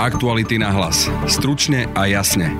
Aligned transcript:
Aktuality 0.00 0.56
na 0.56 0.72
hlas. 0.72 1.12
Stručne 1.28 1.84
a 1.92 2.08
jasne. 2.08 2.56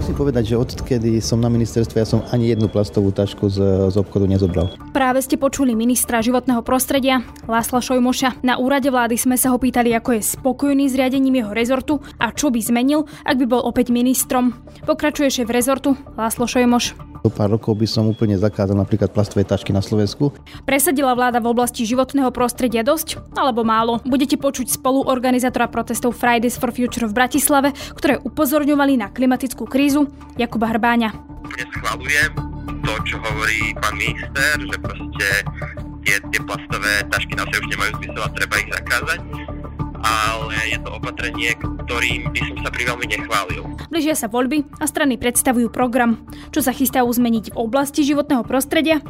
Musím 0.00 0.16
povedať, 0.16 0.56
že 0.56 0.56
odkedy 0.56 1.20
som 1.20 1.44
na 1.44 1.52
ministerstve, 1.52 2.00
ja 2.00 2.08
som 2.08 2.24
ani 2.32 2.56
jednu 2.56 2.72
plastovú 2.72 3.12
tašku 3.12 3.52
z, 3.52 3.92
z 3.92 3.96
obchodu 4.00 4.24
nezobral. 4.24 4.72
Práve 4.98 5.22
ste 5.22 5.38
počuli 5.38 5.78
ministra 5.78 6.18
životného 6.18 6.58
prostredia 6.66 7.22
Lásla 7.46 7.78
Šojmoša. 7.78 8.42
Na 8.42 8.58
úrade 8.58 8.90
vlády 8.90 9.14
sme 9.14 9.38
sa 9.38 9.54
ho 9.54 9.58
pýtali, 9.62 9.94
ako 9.94 10.18
je 10.18 10.26
spokojný 10.34 10.90
s 10.90 10.98
riadením 10.98 11.38
jeho 11.38 11.54
rezortu 11.54 12.02
a 12.18 12.34
čo 12.34 12.50
by 12.50 12.58
zmenil, 12.58 13.06
ak 13.22 13.38
by 13.38 13.46
bol 13.46 13.62
opäť 13.62 13.94
ministrom. 13.94 14.58
Pokračuje 14.90 15.30
šéf 15.30 15.54
rezortu 15.54 15.94
Láslo 16.18 16.50
Šojmoš. 16.50 16.98
Do 17.22 17.30
pár 17.30 17.54
rokov 17.54 17.78
by 17.78 17.86
som 17.86 18.10
úplne 18.10 18.34
zakázal 18.42 18.74
napríklad 18.74 19.14
plastové 19.14 19.46
tašky 19.46 19.70
na 19.70 19.86
Slovensku. 19.86 20.34
Presadila 20.66 21.14
vláda 21.14 21.38
v 21.38 21.46
oblasti 21.46 21.86
životného 21.86 22.34
prostredia 22.34 22.82
dosť 22.82 23.22
alebo 23.38 23.62
málo? 23.62 24.02
Budete 24.02 24.34
počuť 24.34 24.82
spolu 24.82 25.06
organizátora 25.06 25.70
protestov 25.70 26.18
Fridays 26.18 26.58
for 26.58 26.74
Future 26.74 27.06
v 27.06 27.14
Bratislave, 27.14 27.70
ktoré 27.94 28.18
upozorňovali 28.18 28.98
na 28.98 29.14
klimatickú 29.14 29.62
krízu 29.62 30.10
Jakuba 30.34 30.74
Hrbáňa. 30.74 31.37
Schvalujem 31.78 32.32
to, 32.82 32.92
čo 33.04 33.16
hovorí 33.20 33.74
pán 33.78 33.94
minister, 33.98 34.54
že 34.58 34.76
proste 34.80 35.28
tie, 36.06 36.16
tie 36.32 36.40
plastové 36.42 37.04
tašky 37.12 37.34
na 37.36 37.44
už 37.44 37.66
nemajú 37.68 37.92
zmysel 38.02 38.22
a 38.24 38.30
treba 38.34 38.54
ich 38.62 38.70
zakázať 38.72 39.20
ale 40.02 40.54
je 40.70 40.78
to 40.80 40.90
opatrenie, 40.94 41.50
ktorým 41.58 42.30
by 42.30 42.40
som 42.40 42.56
sa 42.62 42.70
pri 42.70 42.82
veľmi 42.86 43.06
nechválil. 43.18 43.62
Blížia 43.88 44.14
sa 44.14 44.30
voľby 44.30 44.64
a 44.78 44.84
strany 44.86 45.18
predstavujú 45.18 45.72
program. 45.72 46.22
Čo 46.54 46.62
sa 46.62 46.72
chystajú 46.72 47.08
zmeniť 47.08 47.54
v 47.54 47.58
oblasti 47.58 48.04
životného 48.06 48.44
prostredia? 48.46 49.02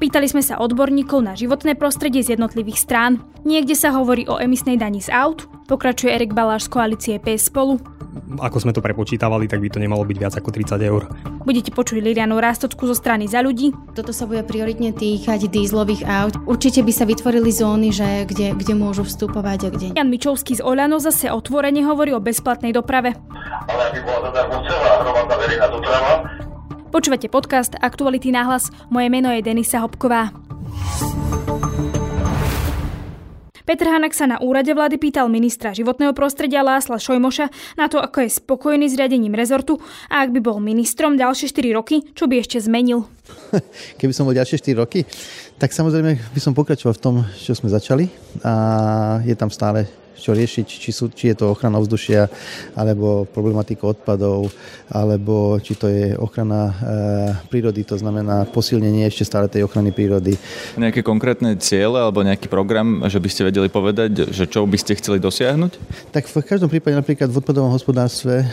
Pýtali 0.00 0.26
sme 0.30 0.40
sa 0.40 0.56
odborníkov 0.56 1.20
na 1.20 1.36
životné 1.36 1.76
prostredie 1.76 2.24
z 2.24 2.38
jednotlivých 2.38 2.78
strán. 2.80 3.20
Niekde 3.44 3.76
sa 3.76 3.92
hovorí 3.92 4.24
o 4.30 4.40
emisnej 4.40 4.80
dani 4.80 5.04
z 5.04 5.12
aut, 5.12 5.44
pokračuje 5.68 6.14
Erik 6.14 6.32
Baláš 6.32 6.70
z 6.70 6.72
koalície 6.72 7.14
PS 7.20 7.52
spolu 7.52 7.99
ako 8.38 8.56
sme 8.62 8.72
to 8.74 8.82
prepočítavali, 8.84 9.50
tak 9.50 9.62
by 9.62 9.68
to 9.70 9.82
nemalo 9.82 10.06
byť 10.06 10.16
viac 10.16 10.34
ako 10.36 10.50
30 10.54 10.80
eur. 10.82 11.02
Budete 11.42 11.70
počuť 11.74 11.98
Lilianu 11.98 12.38
Rástocku 12.38 12.86
zo 12.86 12.94
strany 12.94 13.26
za 13.26 13.42
ľudí. 13.42 13.74
Toto 13.96 14.14
sa 14.14 14.28
bude 14.28 14.44
prioritne 14.46 14.94
týkať 14.94 15.50
dízlových 15.50 16.06
aut. 16.06 16.34
Určite 16.46 16.84
by 16.86 16.92
sa 16.94 17.04
vytvorili 17.08 17.50
zóny, 17.50 17.90
že 17.90 18.26
kde, 18.26 18.54
kde 18.54 18.74
môžu 18.76 19.02
vstupovať 19.06 19.60
a 19.66 19.68
kde. 19.72 19.86
Jan 19.96 20.10
Mičovský 20.10 20.58
z 20.58 20.62
Oľano 20.62 21.02
zase 21.02 21.30
otvorene 21.32 21.82
hovorí 21.86 22.14
o 22.14 22.20
bezplatnej 22.22 22.76
doprave. 22.76 23.16
Ale 23.70 23.82
aby 23.90 23.98
bola 24.02 24.30
zadarmo 24.30 24.58
celá 24.66 24.92
hromadná 25.02 25.34
verejná 25.38 25.66
doprava, 25.70 26.12
Počúvate 26.90 27.30
podcast 27.30 27.78
Aktuality 27.78 28.34
náhlas. 28.34 28.66
Moje 28.90 29.14
meno 29.14 29.30
je 29.30 29.46
Denisa 29.46 29.78
Hopková. 29.78 30.34
Petr 33.70 33.86
Hanak 33.86 34.18
sa 34.18 34.26
na 34.26 34.42
úrade 34.42 34.74
vlády 34.74 34.98
pýtal 34.98 35.30
ministra 35.30 35.70
životného 35.70 36.10
prostredia 36.10 36.58
Lásla 36.58 36.98
Šojmoša 36.98 37.78
na 37.78 37.86
to, 37.86 38.02
ako 38.02 38.26
je 38.26 38.34
spokojný 38.42 38.90
s 38.90 38.98
riadením 38.98 39.30
rezortu 39.30 39.78
a 40.10 40.26
ak 40.26 40.34
by 40.34 40.42
bol 40.42 40.58
ministrom 40.58 41.14
ďalšie 41.14 41.54
4 41.54 41.78
roky, 41.78 42.02
čo 42.18 42.26
by 42.26 42.42
ešte 42.42 42.58
zmenil. 42.58 43.06
Keby 44.02 44.10
som 44.10 44.26
bol 44.26 44.34
ďalšie 44.34 44.58
4 44.58 44.74
roky, 44.74 45.06
tak 45.54 45.70
samozrejme 45.70 46.18
by 46.18 46.40
som 46.42 46.50
pokračoval 46.50 46.98
v 46.98 47.02
tom, 47.06 47.14
čo 47.38 47.54
sme 47.54 47.70
začali 47.70 48.10
a 48.42 49.22
je 49.22 49.38
tam 49.38 49.54
stále 49.54 49.86
čo 50.20 50.36
riešiť, 50.36 50.66
či, 50.68 50.90
sú, 50.92 51.08
či 51.08 51.32
je 51.32 51.40
to 51.40 51.50
ochrana 51.50 51.80
vzdušia, 51.80 52.28
alebo 52.76 53.24
problematika 53.24 53.88
odpadov, 53.88 54.52
alebo 54.92 55.56
či 55.58 55.74
to 55.74 55.86
je 55.88 56.12
ochrana 56.18 56.62
e, 56.68 56.74
prírody, 57.48 57.86
to 57.86 57.96
znamená 57.96 58.44
posilnenie 58.50 59.06
ešte 59.06 59.24
stále 59.24 59.48
tej 59.48 59.64
ochrany 59.64 59.94
prírody. 59.94 60.36
Nejaké 60.76 61.00
konkrétne 61.00 61.56
ciele 61.56 61.96
alebo 61.96 62.26
nejaký 62.26 62.50
program, 62.50 63.06
že 63.06 63.22
by 63.22 63.28
ste 63.30 63.46
vedeli 63.46 63.70
povedať, 63.70 64.34
že 64.34 64.44
čo 64.50 64.66
by 64.66 64.76
ste 64.76 64.98
chceli 64.98 65.22
dosiahnuť? 65.22 65.72
Tak 66.10 66.26
v 66.26 66.42
každom 66.42 66.66
prípade 66.66 66.98
napríklad 66.98 67.30
v 67.30 67.38
odpadovom 67.38 67.70
hospodárstve 67.70 68.42
e, 68.42 68.46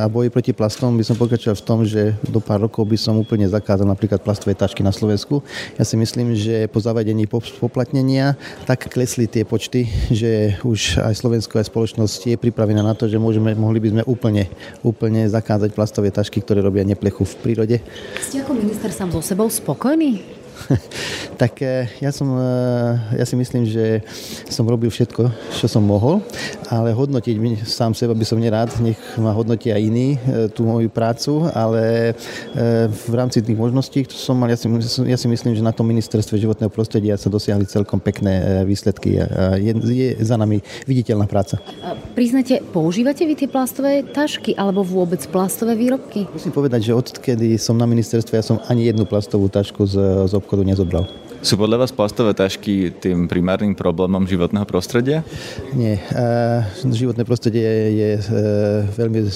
a 0.00 0.08
boji 0.08 0.32
proti 0.32 0.52
plastom 0.56 0.96
by 0.96 1.04
som 1.04 1.20
pokračoval 1.20 1.56
v 1.60 1.66
tom, 1.68 1.78
že 1.84 2.16
do 2.24 2.40
pár 2.40 2.64
rokov 2.64 2.88
by 2.88 2.96
som 2.96 3.20
úplne 3.20 3.44
zakázal 3.44 3.84
napríklad 3.84 4.24
plastové 4.24 4.56
tašky 4.56 4.80
na 4.80 4.90
Slovensku. 4.90 5.44
Ja 5.76 5.84
si 5.84 6.00
myslím, 6.00 6.32
že 6.32 6.64
po 6.72 6.80
zavedení 6.80 7.28
poplatnenia 7.60 8.40
tak 8.64 8.88
klesli 8.88 9.28
tie 9.28 9.44
počty, 9.44 9.84
že 10.08 10.56
už 10.64 10.87
aj 10.96 11.20
Slovensko, 11.20 11.60
aj 11.60 11.68
spoločnosť 11.68 12.32
je 12.32 12.36
pripravená 12.40 12.80
na 12.80 12.96
to, 12.96 13.04
že 13.04 13.20
môžeme, 13.20 13.52
mohli 13.52 13.82
by 13.82 13.88
sme 13.92 14.02
úplne, 14.08 14.48
úplne 14.80 15.28
zakázať 15.28 15.76
plastové 15.76 16.08
tašky, 16.08 16.40
ktoré 16.40 16.64
robia 16.64 16.86
neplechu 16.86 17.28
v 17.28 17.34
prírode. 17.44 17.76
Ste 18.22 18.40
ako 18.46 18.56
minister 18.56 18.88
sám 18.88 19.12
so 19.12 19.20
sebou 19.20 19.50
spokojný? 19.52 20.37
tak 21.42 21.62
eh, 21.62 21.88
ja, 22.02 22.10
som, 22.10 22.28
eh, 22.34 23.18
ja 23.18 23.24
si 23.24 23.34
myslím, 23.38 23.64
že 23.66 24.02
som 24.48 24.66
robil 24.66 24.90
všetko, 24.90 25.30
čo 25.54 25.66
som 25.70 25.84
mohol, 25.84 26.20
ale 26.68 26.92
hodnotiť 26.92 27.64
sám 27.64 27.94
seba 27.94 28.12
by 28.12 28.24
som 28.26 28.38
nerád, 28.40 28.74
nech 28.82 28.98
ma 29.16 29.32
hodnotia 29.32 29.78
iní 29.78 30.18
eh, 30.18 30.48
tú 30.50 30.66
moju 30.66 30.90
prácu, 30.90 31.46
ale 31.52 32.14
v 32.88 33.14
rámci 33.14 33.40
tých 33.44 33.58
možností, 33.58 34.04
ktoré 34.04 34.18
som 34.18 34.36
mal, 34.36 34.50
ja 34.50 34.58
si, 34.58 34.66
ja 35.06 35.18
si 35.18 35.28
myslím, 35.30 35.54
že 35.54 35.62
na 35.62 35.74
tom 35.74 35.86
ministerstve 35.86 36.40
životného 36.40 36.70
prostredia 36.72 37.14
sa 37.16 37.30
dosiahli 37.30 37.68
celkom 37.68 38.00
pekné 38.00 38.64
výsledky 38.64 39.20
a 39.20 39.54
je, 39.56 39.72
je 39.88 40.08
za 40.20 40.36
nami 40.36 40.60
viditeľná 40.88 41.28
práca. 41.28 41.60
Priznate, 42.16 42.60
používate 42.72 43.24
vy 43.24 43.34
tie 43.38 43.48
plastové 43.50 44.02
tašky 44.02 44.56
alebo 44.56 44.82
vôbec 44.82 45.20
plastové 45.30 45.78
výrobky? 45.78 46.26
Musím 46.32 46.52
povedať, 46.54 46.90
že 46.90 46.92
odkedy 46.96 47.60
som 47.60 47.76
na 47.78 47.86
ministerstve, 47.86 48.34
ja 48.38 48.44
som 48.44 48.58
ani 48.66 48.90
jednu 48.90 49.04
plastovú 49.04 49.46
tašku 49.52 49.86
z, 49.86 50.26
z 50.26 50.32
obchodu 50.48 50.64
nezobral. 50.64 51.04
Sú 51.38 51.54
podľa 51.54 51.86
vás 51.86 51.94
plastové 51.94 52.34
tašky 52.34 52.90
tým 52.98 53.30
primárnym 53.30 53.70
problémom 53.70 54.26
životného 54.26 54.66
prostredia? 54.66 55.22
Nie. 55.70 56.02
E, 56.10 56.90
životné 56.90 57.22
prostredie 57.22 57.62
je, 57.94 58.10
e, 58.18 58.22
veľmi 58.90 59.20
e, 59.22 59.30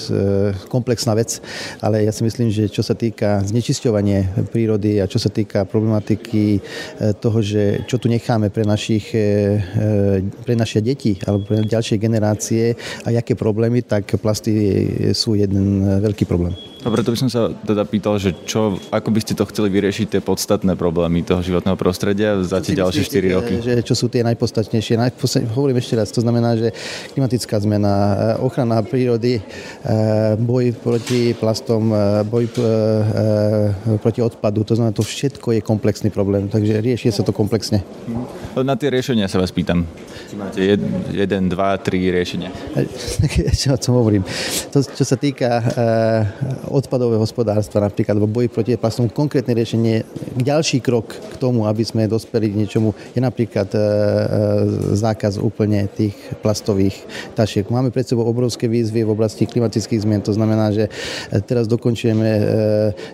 komplexná 0.67 1.15
vec, 1.15 1.39
ale 1.79 2.03
ja 2.03 2.11
si 2.11 2.27
myslím, 2.27 2.51
že 2.51 2.67
čo 2.67 2.83
sa 2.83 2.91
týka 2.91 3.39
znečisťovania 3.47 4.49
prírody 4.51 4.99
a 4.99 5.07
čo 5.07 5.15
sa 5.15 5.31
týka 5.31 5.63
problematiky 5.63 6.59
toho, 7.23 7.39
že 7.39 7.87
čo 7.87 7.95
tu 7.95 8.11
necháme 8.11 8.51
pre, 8.51 8.67
našich, 8.67 9.15
pre 10.43 10.53
naše 10.59 10.83
deti 10.83 11.15
alebo 11.23 11.47
pre 11.47 11.63
ďalšie 11.63 11.95
generácie 12.01 12.75
a 13.07 13.15
aké 13.15 13.37
problémy, 13.37 13.79
tak 13.79 14.19
plasty 14.19 14.51
sú 15.15 15.39
jeden 15.39 15.87
veľký 16.03 16.27
problém. 16.27 16.72
A 16.83 16.91
preto 16.91 17.15
by 17.15 17.17
som 17.17 17.31
sa 17.31 17.47
teda 17.63 17.87
pýtal, 17.87 18.19
že 18.19 18.35
čo, 18.43 18.75
ako 18.91 19.09
by 19.15 19.19
ste 19.23 19.39
to 19.39 19.47
chceli 19.47 19.71
vyriešiť 19.71 20.19
tie 20.19 20.21
podstatné 20.21 20.75
problémy 20.75 21.23
toho 21.23 21.39
životného 21.39 21.79
prostredia 21.79 22.35
za 22.43 22.59
tie 22.59 22.75
ďalšie 22.75 23.07
4 23.07 23.37
roky? 23.39 23.53
Že, 23.63 23.73
čo 23.87 23.95
sú 23.95 24.11
tie 24.11 24.19
najpodstatnejšie? 24.27 24.99
Najpodstatnejšie 24.99 25.55
hovorím 25.55 25.79
ešte 25.79 25.95
raz, 25.95 26.11
to 26.11 26.19
znamená, 26.19 26.59
že 26.59 26.75
klimatická 27.15 27.55
zmena, 27.63 27.93
eh, 27.95 28.43
ochrana 28.43 28.83
prírody, 28.83 29.39
eh, 29.39 30.35
boj 30.35 30.75
proti 30.75 31.31
plastom, 31.31 31.87
eh, 31.87 32.27
boj 32.27 32.51
proti 34.03 34.19
odpadu, 34.19 34.67
to 34.67 34.75
znamená, 34.75 34.91
to 34.91 35.07
všetko 35.07 35.55
je 35.55 35.61
komplexný 35.63 36.11
problém, 36.11 36.51
takže 36.51 36.83
riešie 36.83 37.15
sa 37.15 37.23
to 37.23 37.31
komplexne. 37.31 37.79
Na 38.59 38.75
tie 38.75 38.91
riešenia 38.91 39.31
sa 39.31 39.39
vás 39.39 39.55
pýtam. 39.55 39.87
Či 40.27 40.35
máte 40.35 40.59
jed, 40.59 40.81
jeden, 41.15 41.47
dva, 41.47 41.79
tri 41.79 42.11
riešenia? 42.11 42.51
Čo, 43.63 43.79
čo 43.79 43.89
hovorím? 43.95 44.25
To, 44.75 44.81
čo 44.81 45.05
sa 45.05 45.15
týka 45.15 45.61
odpadové 46.73 47.21
hospodárstva 47.21 47.85
napríklad, 47.85 48.17
alebo 48.17 48.25
boji 48.25 48.49
proti 48.49 48.73
plastom, 48.73 49.05
konkrétne 49.05 49.53
riešenie, 49.53 50.01
ďalší 50.41 50.81
krok 50.81 51.13
k 51.13 51.35
tomu, 51.37 51.69
aby 51.69 51.85
sme 51.85 52.09
dospeli 52.09 52.49
k 52.49 52.57
niečomu, 52.65 52.97
je 53.13 53.21
napríklad 53.21 53.69
e, 53.69 53.77
e, 53.77 53.81
zákaz 54.97 55.37
úplne 55.37 55.85
tých 55.93 56.17
plastových 56.41 56.97
tašiek. 57.37 57.69
Máme 57.69 57.93
pred 57.93 58.09
sebou 58.09 58.25
obrovské 58.25 58.65
výzvy 58.65 59.05
v 59.05 59.13
oblasti 59.13 59.45
klimatických 59.45 60.01
zmien, 60.01 60.25
to 60.25 60.33
znamená, 60.33 60.73
že 60.73 60.89
teraz 61.45 61.69
dokončujeme 61.69 62.25
e, 62.25 62.43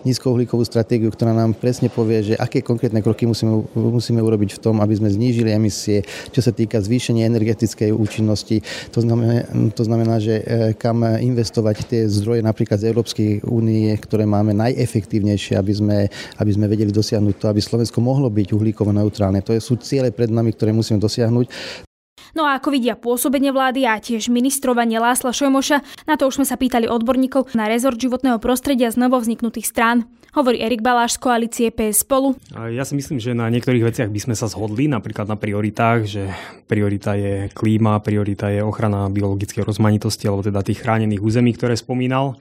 nízkouhlíkovú 0.08 0.64
stratégiu, 0.64 1.12
ktorá 1.12 1.36
nám 1.36 1.52
presne 1.60 1.92
povie, 1.92 2.34
že 2.34 2.40
aké 2.40 2.64
konkrétne 2.64 3.04
kroky 3.04 3.28
musíme, 3.28 3.68
musíme 3.76 4.24
urobiť 4.24 4.56
v 4.56 4.62
tom, 4.64 4.80
aby 4.80 4.96
sme 4.96 5.12
znížili 5.12 5.52
emisie, 5.52 6.08
čo 6.32 6.40
sa 6.40 6.56
týka 6.56 6.80
zvýšenia 6.80 7.28
energetickej 7.28 7.92
účinnosti. 7.92 8.64
To 8.96 9.04
znamená, 9.04 9.44
to 9.76 9.84
znamená 9.84 10.16
že 10.24 10.42
kam 10.80 11.04
investovať 11.04 11.76
tie 11.90 12.02
zdroje 12.08 12.46
napríklad 12.46 12.80
z 12.80 12.88
Európskej 12.92 13.49
únie, 13.50 13.92
ktoré 13.98 14.30
máme 14.30 14.54
najefektívnejšie, 14.54 15.58
aby 15.58 15.74
sme, 15.74 15.98
aby 16.38 16.52
sme 16.54 16.70
vedeli 16.70 16.94
dosiahnuť 16.94 17.36
to, 17.42 17.46
aby 17.50 17.60
Slovensko 17.60 18.00
mohlo 18.00 18.30
byť 18.30 18.54
uhlíkovo 18.54 18.94
neutrálne. 18.94 19.42
To 19.44 19.58
sú 19.58 19.82
ciele 19.82 20.14
pred 20.14 20.30
nami, 20.30 20.54
ktoré 20.54 20.70
musíme 20.70 21.02
dosiahnuť. 21.02 21.50
No 22.38 22.46
a 22.46 22.62
ako 22.62 22.78
vidia 22.78 22.94
pôsobenie 22.94 23.50
vlády 23.50 23.90
a 23.90 23.98
tiež 23.98 24.30
ministrovanie 24.30 25.02
Lásla 25.02 25.34
Šojmoša, 25.34 25.82
na 26.06 26.14
to 26.14 26.30
už 26.30 26.38
sme 26.38 26.46
sa 26.46 26.62
pýtali 26.62 26.86
odborníkov 26.86 27.58
na 27.58 27.66
rezort 27.66 27.98
životného 27.98 28.38
prostredia 28.38 28.94
z 28.94 29.02
novovzniknutých 29.02 29.66
strán. 29.66 30.06
Hovorí 30.38 30.62
Erik 30.62 30.86
Baláš 30.86 31.18
z 31.18 31.26
koalície 31.26 31.68
PS 31.74 32.06
spolu. 32.06 32.38
Ja 32.54 32.86
si 32.86 32.94
myslím, 32.94 33.18
že 33.18 33.34
na 33.34 33.50
niektorých 33.50 33.82
veciach 33.82 34.14
by 34.14 34.30
sme 34.30 34.36
sa 34.38 34.46
zhodli, 34.46 34.86
napríklad 34.86 35.26
na 35.26 35.42
prioritách, 35.42 36.06
že 36.06 36.30
priorita 36.70 37.18
je 37.18 37.50
klíma, 37.50 37.98
priorita 38.06 38.54
je 38.54 38.62
ochrana 38.62 39.10
biologickej 39.10 39.66
rozmanitosti, 39.66 40.30
alebo 40.30 40.46
teda 40.46 40.62
tých 40.62 40.86
chránených 40.86 41.26
území, 41.26 41.58
ktoré 41.58 41.74
spomínal. 41.74 42.38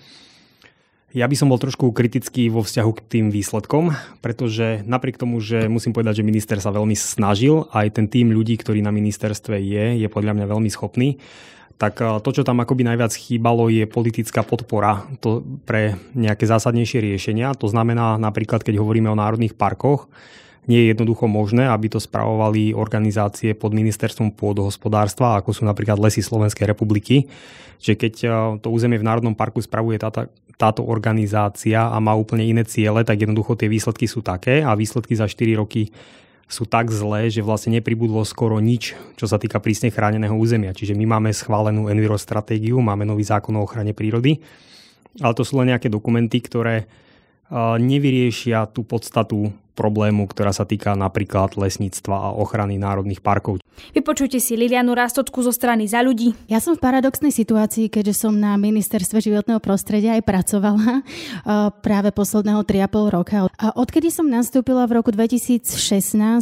Ja 1.17 1.25
by 1.25 1.41
som 1.41 1.49
bol 1.49 1.57
trošku 1.57 1.89
kritický 1.97 2.53
vo 2.53 2.61
vzťahu 2.61 2.91
k 2.93 3.05
tým 3.09 3.27
výsledkom, 3.33 3.97
pretože 4.21 4.85
napriek 4.85 5.17
tomu, 5.17 5.41
že 5.41 5.65
musím 5.65 5.97
povedať, 5.97 6.21
že 6.21 6.29
minister 6.29 6.61
sa 6.61 6.69
veľmi 6.69 6.93
snažil, 6.93 7.65
aj 7.73 7.97
ten 7.97 8.13
tým 8.13 8.29
ľudí, 8.29 8.61
ktorý 8.61 8.85
na 8.85 8.93
ministerstve 8.93 9.57
je, 9.57 10.05
je 10.05 10.09
podľa 10.13 10.37
mňa 10.37 10.47
veľmi 10.53 10.69
schopný, 10.69 11.17
tak 11.81 11.97
to, 11.97 12.29
čo 12.29 12.45
tam 12.45 12.61
akoby 12.61 12.85
najviac 12.85 13.15
chýbalo, 13.17 13.73
je 13.73 13.89
politická 13.89 14.45
podpora 14.45 15.09
to 15.25 15.41
pre 15.65 15.97
nejaké 16.13 16.45
zásadnejšie 16.45 17.01
riešenia. 17.01 17.57
To 17.57 17.73
znamená 17.73 18.21
napríklad, 18.21 18.61
keď 18.61 18.77
hovoríme 18.77 19.09
o 19.09 19.17
národných 19.17 19.57
parkoch, 19.57 20.13
nie 20.69 20.85
je 20.85 20.93
jednoducho 20.93 21.25
možné, 21.25 21.73
aby 21.73 21.89
to 21.89 21.97
spravovali 21.97 22.77
organizácie 22.77 23.57
pod 23.57 23.73
ministerstvom 23.73 24.37
pôdohospodárstva, 24.37 25.41
ako 25.41 25.57
sú 25.57 25.65
napríklad 25.65 25.97
Lesy 25.97 26.21
Slovenskej 26.21 26.69
republiky. 26.69 27.25
Čiže 27.81 27.95
keď 27.97 28.15
e, 28.21 28.29
to 28.61 28.69
územie 28.69 29.01
v 29.01 29.09
Národnom 29.09 29.33
parku 29.33 29.65
spravuje 29.65 29.97
táto, 29.97 30.29
táto 30.59 30.83
organizácia 30.83 31.87
a 31.87 31.97
má 32.03 32.19
úplne 32.19 32.43
iné 32.43 32.67
ciele, 32.67 33.07
tak 33.07 33.23
jednoducho 33.23 33.55
tie 33.55 33.71
výsledky 33.71 34.11
sú 34.11 34.27
také 34.27 34.67
a 34.67 34.75
výsledky 34.75 35.15
za 35.15 35.31
4 35.31 35.55
roky 35.55 35.95
sú 36.49 36.65
tak 36.65 36.89
zlé, 36.89 37.29
že 37.29 37.45
vlastne 37.45 37.77
nepribudlo 37.77 38.25
skoro 38.25 38.59
nič, 38.59 38.97
čo 39.21 39.29
sa 39.29 39.37
týka 39.37 39.61
prísne 39.61 39.93
chráneného 39.93 40.33
územia. 40.33 40.73
Čiže 40.73 40.97
my 40.97 41.05
máme 41.05 41.31
schválenú 41.31 41.93
envirostratégiu, 41.93 42.81
máme 42.81 43.05
nový 43.05 43.23
zákon 43.23 43.53
o 43.55 43.63
ochrane 43.63 43.93
prírody, 43.93 44.41
ale 45.21 45.37
to 45.37 45.45
sú 45.45 45.61
len 45.61 45.77
nejaké 45.77 45.93
dokumenty, 45.93 46.41
ktoré 46.41 46.77
e, 46.83 46.87
nevyriešia 47.79 48.65
tú 48.73 48.81
podstatu 48.83 49.53
problému, 49.77 50.25
ktorá 50.27 50.51
sa 50.51 50.65
týka 50.65 50.97
napríklad 50.97 51.55
lesníctva 51.55 52.17
a 52.17 52.35
ochrany 52.35 52.81
národných 52.81 53.21
parkov. 53.21 53.61
Vypočujte 53.95 54.39
si 54.43 54.59
Lilianu 54.59 54.93
Rastocku 54.95 55.41
zo 55.41 55.53
strany 55.55 55.89
za 55.89 56.03
ľudí. 56.03 56.35
Ja 56.51 56.59
som 56.59 56.77
v 56.77 56.83
paradoxnej 56.83 57.33
situácii, 57.33 57.89
keďže 57.89 58.27
som 58.27 58.35
na 58.37 58.59
ministerstve 58.59 59.23
životného 59.23 59.61
prostredia 59.63 60.17
aj 60.19 60.23
pracovala 60.27 61.03
práve 61.87 62.11
posledného 62.13 62.63
3,5 62.65 63.17
roka. 63.17 63.37
A 63.59 63.67
odkedy 63.75 64.11
som 64.13 64.29
nastúpila 64.29 64.85
v 64.85 65.01
roku 65.01 65.11
2016 65.15 65.65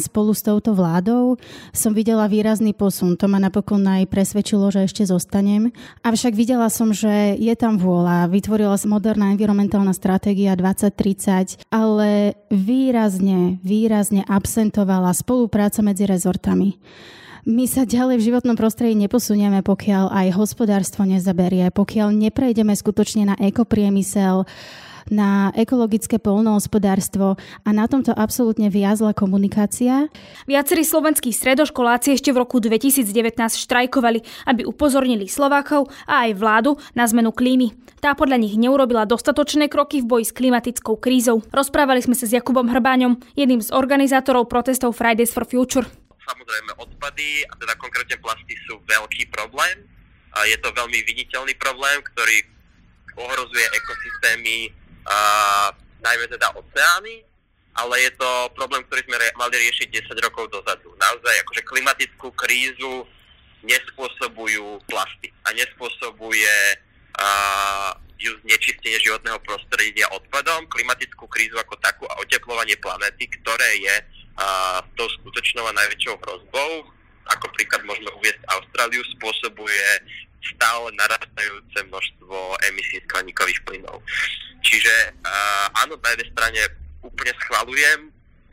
spolu 0.09 0.33
s 0.33 0.43
touto 0.43 0.73
vládou, 0.73 1.38
som 1.71 1.93
videla 1.93 2.27
výrazný 2.31 2.73
posun. 2.73 3.19
To 3.21 3.27
ma 3.29 3.38
napokon 3.38 3.85
aj 3.87 4.09
presvedčilo, 4.09 4.69
že 4.73 4.88
ešte 4.88 5.06
zostanem. 5.06 5.71
Avšak 6.03 6.35
videla 6.35 6.69
som, 6.69 6.91
že 6.91 7.37
je 7.37 7.55
tam 7.55 7.79
vôľa. 7.79 8.29
Vytvorila 8.33 8.75
sa 8.81 8.88
moderná 8.88 9.33
environmentálna 9.33 9.93
stratégia 9.94 10.53
2030, 10.59 11.65
ale 11.73 12.35
výrazne 12.53 13.56
výrazne, 13.62 14.25
absentovala 14.27 15.12
spolupráca 15.12 15.83
medzi 15.83 16.06
rezortami. 16.06 16.79
My 17.46 17.70
sa 17.70 17.87
ďalej 17.87 18.19
v 18.19 18.26
životnom 18.26 18.58
prostredí 18.58 18.98
neposunieme, 18.98 19.62
pokiaľ 19.62 20.10
aj 20.10 20.34
hospodárstvo 20.34 21.06
nezaberie, 21.06 21.70
pokiaľ 21.70 22.10
neprejdeme 22.10 22.75
skutočne 22.75 23.22
na 23.22 23.38
ekopriemysel, 23.38 24.43
na 25.14 25.54
ekologické 25.54 26.19
polnohospodárstvo 26.19 27.38
a 27.38 27.69
na 27.70 27.87
tomto 27.87 28.10
absolútne 28.10 28.66
viazla 28.66 29.14
komunikácia. 29.14 30.10
Viacerí 30.50 30.82
slovenskí 30.82 31.31
stredoškoláci 31.31 32.19
ešte 32.19 32.34
v 32.34 32.43
roku 32.43 32.58
2019 32.58 33.38
štrajkovali, 33.38 34.26
aby 34.50 34.66
upozornili 34.66 35.31
Slovákov 35.31 35.87
a 36.10 36.26
aj 36.26 36.34
vládu 36.34 36.75
na 36.99 37.06
zmenu 37.06 37.31
klímy. 37.31 37.78
Tá 38.02 38.19
podľa 38.19 38.42
nich 38.42 38.58
neurobila 38.58 39.06
dostatočné 39.06 39.70
kroky 39.70 40.02
v 40.02 40.10
boji 40.10 40.25
s 40.26 40.34
klimatickou 40.34 40.99
krízou. 40.99 41.46
Rozprávali 41.54 42.02
sme 42.02 42.19
sa 42.19 42.26
s 42.26 42.34
Jakubom 42.34 42.66
Hrbáňom, 42.66 43.22
jedným 43.38 43.62
z 43.62 43.70
organizátorov 43.70 44.50
protestov 44.50 44.99
Fridays 44.99 45.31
for 45.31 45.46
Future. 45.46 46.06
Samozrejme 46.26 46.75
odpady, 46.82 47.46
a 47.46 47.55
teda 47.55 47.78
konkrétne 47.78 48.19
plasty 48.19 48.58
sú 48.67 48.82
veľký 48.82 49.31
problém. 49.31 49.87
A 50.34 50.44
je 50.50 50.58
to 50.58 50.75
veľmi 50.75 51.00
viditeľný 51.06 51.55
problém, 51.56 52.02
ktorý 52.12 52.44
ohrozuje 53.17 53.64
ekosystémy 53.73 54.69
a 55.06 55.19
najmä 56.02 56.26
teda 56.28 56.52
oceány, 56.52 57.25
ale 57.76 57.94
je 58.05 58.12
to 58.19 58.31
problém, 58.52 58.82
ktorý 58.90 59.00
sme 59.06 59.17
mali 59.38 59.55
riešiť 59.56 59.88
10 60.12 60.26
rokov 60.26 60.52
dozadu. 60.52 60.93
Naozaj 61.00 61.34
akože 61.46 61.62
klimatickú 61.64 62.28
krízu 62.37 63.06
nespôsobujú 63.64 64.82
plasty 64.90 65.32
a 65.44 65.52
nespôsobuje 65.56 66.56
uh, 67.17 67.96
ju 68.17 68.32
znečistenie 68.44 68.96
životného 69.00 69.37
prostredia 69.44 70.08
odpadom, 70.12 70.64
klimatickú 70.73 71.28
krízu 71.28 71.61
ako 71.61 71.76
takú 71.84 72.08
a 72.08 72.17
oteplovanie 72.25 72.76
planéty, 72.81 73.28
ktoré 73.40 73.70
je 73.81 73.94
uh, 74.41 74.81
tou 74.97 75.09
skutočnou 75.21 75.65
a 75.69 75.77
najväčšou 75.77 76.17
hrozbou, 76.23 76.71
ako 77.27 77.47
príklad 77.59 77.83
môžeme 77.83 78.11
uviesť 78.17 78.41
Austráliu, 78.55 79.03
spôsobuje 79.19 79.88
stále 80.47 80.94
narastajúce 80.94 81.79
množstvo 81.91 82.37
emisí 82.71 83.03
skleníkových 83.11 83.61
plynov. 83.67 83.99
Čiže 84.62 84.94
uh, 85.27 85.67
áno, 85.83 85.99
na 85.99 86.15
jednej 86.15 86.31
strane 86.33 86.61
úplne 87.03 87.33
schvalujem 87.43 88.00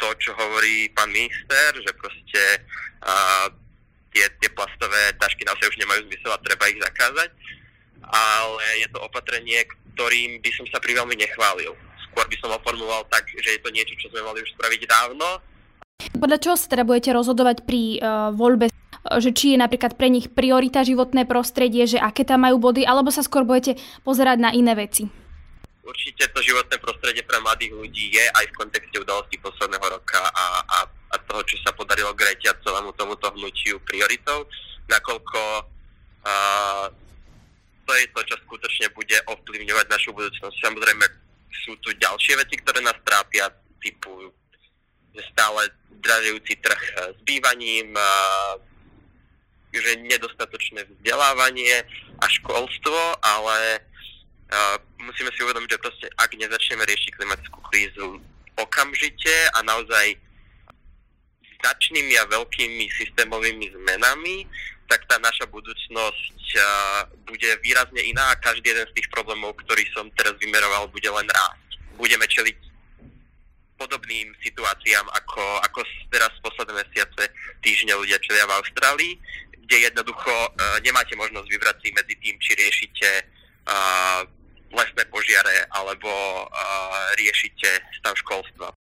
to, 0.01 0.07
čo 0.17 0.33
hovorí 0.33 0.89
pán 0.97 1.13
minister, 1.13 1.69
že 1.77 1.91
proste 1.95 2.41
uh, 3.05 3.47
tie, 4.13 4.25
tie 4.41 4.49
plastové 4.53 5.13
tašky 5.21 5.45
naozaj 5.45 5.69
už 5.69 5.77
nemajú 5.81 6.01
zmysel 6.09 6.31
a 6.33 6.43
treba 6.45 6.69
ich 6.69 6.81
zakázať, 6.81 7.29
ale 8.09 8.65
je 8.81 8.87
to 8.93 8.99
opatrenie, 9.01 9.61
ktorým 9.93 10.41
by 10.41 10.49
som 10.53 10.65
sa 10.69 10.81
pri 10.81 10.97
veľmi 10.97 11.17
nechválil. 11.17 11.73
Skôr 12.09 12.25
by 12.29 12.37
som 12.41 12.53
ho 12.53 12.59
formuloval 12.61 13.05
tak, 13.09 13.25
že 13.33 13.57
je 13.57 13.61
to 13.61 13.73
niečo, 13.73 13.97
čo 13.97 14.09
sme 14.13 14.21
mali 14.21 14.41
už 14.41 14.53
spraviť 14.53 14.81
dávno. 14.85 15.41
Podľa 16.23 16.39
čoho 16.39 16.55
sa 16.55 16.71
teda 16.71 16.87
budete 16.87 17.11
rozhodovať 17.11 17.67
pri 17.67 17.99
uh, 17.99 18.31
voľbe 18.31 18.71
že 19.19 19.35
či 19.35 19.51
je 19.51 19.57
napríklad 19.59 19.99
pre 19.99 20.07
nich 20.07 20.31
priorita 20.31 20.79
životné 20.87 21.27
prostredie, 21.27 21.83
že 21.83 21.99
aké 21.99 22.23
tam 22.23 22.47
majú 22.47 22.55
body, 22.55 22.87
alebo 22.87 23.11
sa 23.11 23.19
skôr 23.19 23.43
budete 23.43 23.75
pozerať 24.07 24.39
na 24.39 24.55
iné 24.55 24.71
veci? 24.79 25.03
Určite 25.83 26.31
to 26.31 26.39
životné 26.39 26.79
prostredie 26.79 27.19
pre 27.27 27.35
mladých 27.43 27.75
ľudí 27.75 28.15
je 28.15 28.23
aj 28.23 28.47
v 28.47 28.55
kontexte 28.55 28.95
udalostí 28.95 29.35
posledného 29.43 29.99
roka 29.99 30.23
a, 30.23 30.63
a, 30.63 30.77
a 30.87 31.15
toho, 31.27 31.43
čo 31.43 31.59
sa 31.67 31.75
podarilo 31.75 32.15
Grete 32.15 32.47
a 32.47 32.55
celému 32.63 32.95
tomuto 32.95 33.27
hnutiu 33.35 33.83
prioritou, 33.83 34.47
nakoľko 34.87 35.41
uh, 36.23 36.87
to 37.83 37.91
je 37.99 38.05
to, 38.15 38.21
čo 38.23 38.35
skutočne 38.47 38.87
bude 38.95 39.19
ovplyvňovať 39.27 39.85
našu 39.91 40.15
budúcnosť. 40.15 40.55
Samozrejme, 40.63 41.03
sú 41.67 41.75
tu 41.83 41.91
ďalšie 41.99 42.39
veci, 42.39 42.55
ktoré 42.63 42.79
nás 42.79 42.95
trápia, 43.03 43.51
typu 43.83 44.31
stále 45.33 45.69
dražujúci 46.01 46.57
trh 46.59 46.81
s 47.13 47.19
bývaním, 47.23 47.93
uh, 47.93 48.57
že 49.73 49.97
nedostatočné 50.05 50.85
vzdelávanie 50.85 51.85
a 52.21 52.25
školstvo, 52.29 53.17
ale 53.21 53.81
uh, 53.81 54.77
musíme 55.01 55.29
si 55.33 55.39
uvedomiť, 55.43 55.69
že 55.69 55.83
proste 55.83 56.07
ak 56.17 56.29
nezačneme 56.33 56.83
riešiť 56.85 57.11
klimatickú 57.17 57.59
krízu 57.69 58.21
okamžite 58.57 59.33
a 59.57 59.65
naozaj 59.65 60.13
značnými 61.63 62.19
a 62.19 62.29
veľkými 62.29 62.85
systémovými 62.91 63.71
zmenami, 63.71 64.45
tak 64.91 65.07
tá 65.07 65.17
naša 65.17 65.47
budúcnosť 65.47 66.43
bude 67.25 67.49
výrazne 67.65 68.01
iná 68.03 68.29
a 68.29 68.37
každý 68.37 68.69
jeden 68.69 68.85
z 68.93 68.95
tých 68.99 69.09
problémov, 69.09 69.57
ktorý 69.63 69.81
som 69.95 70.11
teraz 70.13 70.37
vymeroval, 70.37 70.91
bude 70.91 71.07
len 71.09 71.25
rásť. 71.25 71.81
Budeme 71.97 72.27
čeliť 72.29 72.72
podobným 73.75 74.31
situáciám, 74.41 75.05
ako, 75.11 75.43
ako 75.65 75.79
teraz 76.13 76.31
posledné 76.39 76.83
mesiace, 76.85 77.29
týždne 77.59 77.97
ľudia 77.97 78.21
čelia 78.21 78.45
v 78.45 78.55
Austrálii 78.61 79.13
kde 79.63 79.89
jednoducho 79.89 80.29
uh, 80.29 80.77
nemáte 80.83 81.15
možnosť 81.15 81.47
vybrať 81.47 81.75
si 81.79 81.89
medzi 81.95 82.15
tým, 82.19 82.35
či 82.37 82.51
riešite 82.59 83.09
uh, 83.23 84.21
lesné 84.75 85.03
požiare 85.07 85.65
alebo 85.71 86.11
uh, 86.11 86.47
riešite 87.15 87.81
stav 87.97 88.13
školstva. 88.19 88.75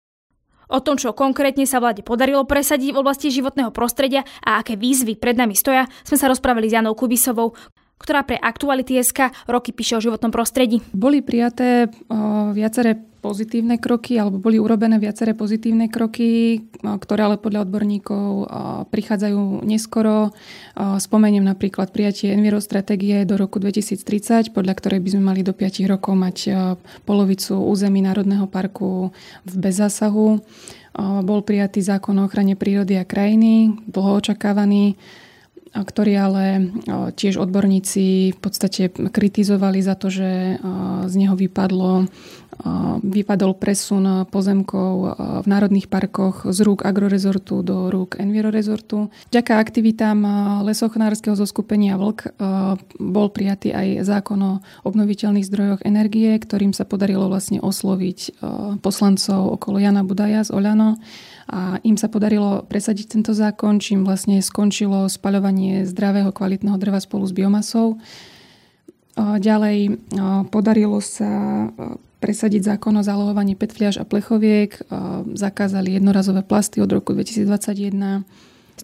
O 0.69 0.79
tom, 0.85 1.01
čo 1.01 1.17
konkrétne 1.17 1.65
sa 1.65 1.81
vláde 1.81 2.05
podarilo 2.05 2.45
presadiť 2.45 2.93
v 2.93 3.01
oblasti 3.01 3.33
životného 3.33 3.73
prostredia 3.73 4.21
a 4.45 4.61
aké 4.61 4.77
výzvy 4.77 5.17
pred 5.17 5.33
nami 5.33 5.57
stoja, 5.57 5.89
sme 6.05 6.21
sa 6.21 6.29
rozprávali 6.29 6.69
s 6.69 6.77
Janou 6.77 6.93
Kubisovou, 6.93 7.57
ktorá 7.99 8.23
pre 8.23 8.39
Aktuality 8.41 8.97
SK 9.03 9.35
roky 9.51 9.75
píše 9.75 9.99
o 9.99 10.05
životnom 10.05 10.31
prostredí. 10.31 10.81
Boli 10.95 11.21
prijaté 11.21 11.91
o, 12.09 12.55
viaceré 12.55 12.97
pozitívne 13.19 13.83
kroky, 13.83 14.15
alebo 14.15 14.39
boli 14.39 14.63
urobené 14.63 14.95
viaceré 15.03 15.35
pozitívne 15.35 15.91
kroky, 15.91 16.63
ktoré 16.79 17.27
ale 17.27 17.35
podľa 17.35 17.67
odborníkov 17.67 18.47
prichádzajú 18.95 19.67
neskoro. 19.67 20.31
Spomeniem 20.79 21.43
napríklad 21.43 21.91
prijatie 21.91 22.31
Envirostratégie 22.31 23.27
do 23.27 23.35
roku 23.35 23.59
2030, 23.59 24.55
podľa 24.55 24.75
ktorej 24.79 25.03
by 25.03 25.19
sme 25.19 25.23
mali 25.35 25.43
do 25.43 25.51
5 25.51 25.91
rokov 25.91 26.15
mať 26.15 26.39
polovicu 27.03 27.59
území 27.59 28.07
Národného 28.07 28.47
parku 28.47 29.11
v 29.43 29.55
bezzásahu. 29.67 30.39
Bol 31.27 31.41
prijatý 31.43 31.83
zákon 31.83 32.15
o 32.23 32.31
ochrane 32.31 32.55
prírody 32.55 33.03
a 33.03 33.05
krajiny, 33.05 33.83
dlho 33.91 34.15
očakávaný 34.23 34.95
ktorý 35.73 36.13
ale 36.17 36.45
tiež 37.15 37.41
odborníci 37.41 38.35
v 38.35 38.39
podstate 38.39 38.89
kritizovali 38.91 39.81
za 39.85 39.95
to, 39.95 40.09
že 40.13 40.61
z 41.09 41.15
neho 41.15 41.35
vypadlo 41.37 42.11
vypadol 42.99 43.55
presun 43.55 44.27
pozemkov 44.35 45.15
v 45.15 45.47
národných 45.47 45.87
parkoch 45.87 46.43
z 46.51 46.59
rúk 46.67 46.83
agrorezortu 46.83 47.63
do 47.63 47.87
rúk 47.87 48.19
envirorezortu. 48.19 49.15
Vďaka 49.31 49.63
aktivitám 49.63 50.19
lesochnárskeho 50.67 51.39
zoskupenia 51.39 51.95
Vlk 51.95 52.35
bol 52.99 53.31
prijatý 53.31 53.71
aj 53.71 54.03
zákon 54.03 54.41
o 54.43 54.53
obnoviteľných 54.83 55.47
zdrojoch 55.47 55.87
energie, 55.87 56.35
ktorým 56.35 56.75
sa 56.75 56.83
podarilo 56.83 57.31
vlastne 57.31 57.63
osloviť 57.63 58.43
poslancov 58.83 59.55
okolo 59.55 59.79
Jana 59.79 60.03
Budaja 60.03 60.43
z 60.43 60.51
Oľano 60.51 60.99
A 61.49 61.81
im 61.81 61.97
sa 61.97 62.13
podarilo 62.13 62.61
presadiť 62.69 63.17
tento 63.17 63.33
zákon, 63.33 63.81
čím 63.81 64.05
vlastne 64.05 64.45
skončilo 64.45 65.09
spaľovanie 65.09 65.89
zdravého 65.89 66.29
kvalitného 66.29 66.77
dreva 66.77 67.01
spolu 67.01 67.25
s 67.25 67.33
biomasou. 67.33 67.97
Ďalej 69.17 69.97
podarilo 70.53 71.01
sa 71.01 71.67
presadiť 72.21 72.77
zákon 72.77 72.93
o 72.99 73.03
zálohovaní 73.03 73.57
PET 73.57 73.73
fľaš 73.75 73.97
a 73.99 74.05
plechoviek, 74.05 74.77
zakázali 75.33 75.97
jednorazové 75.97 76.45
plasty 76.45 76.85
od 76.85 76.93
roku 76.93 77.17
2021, 77.17 78.29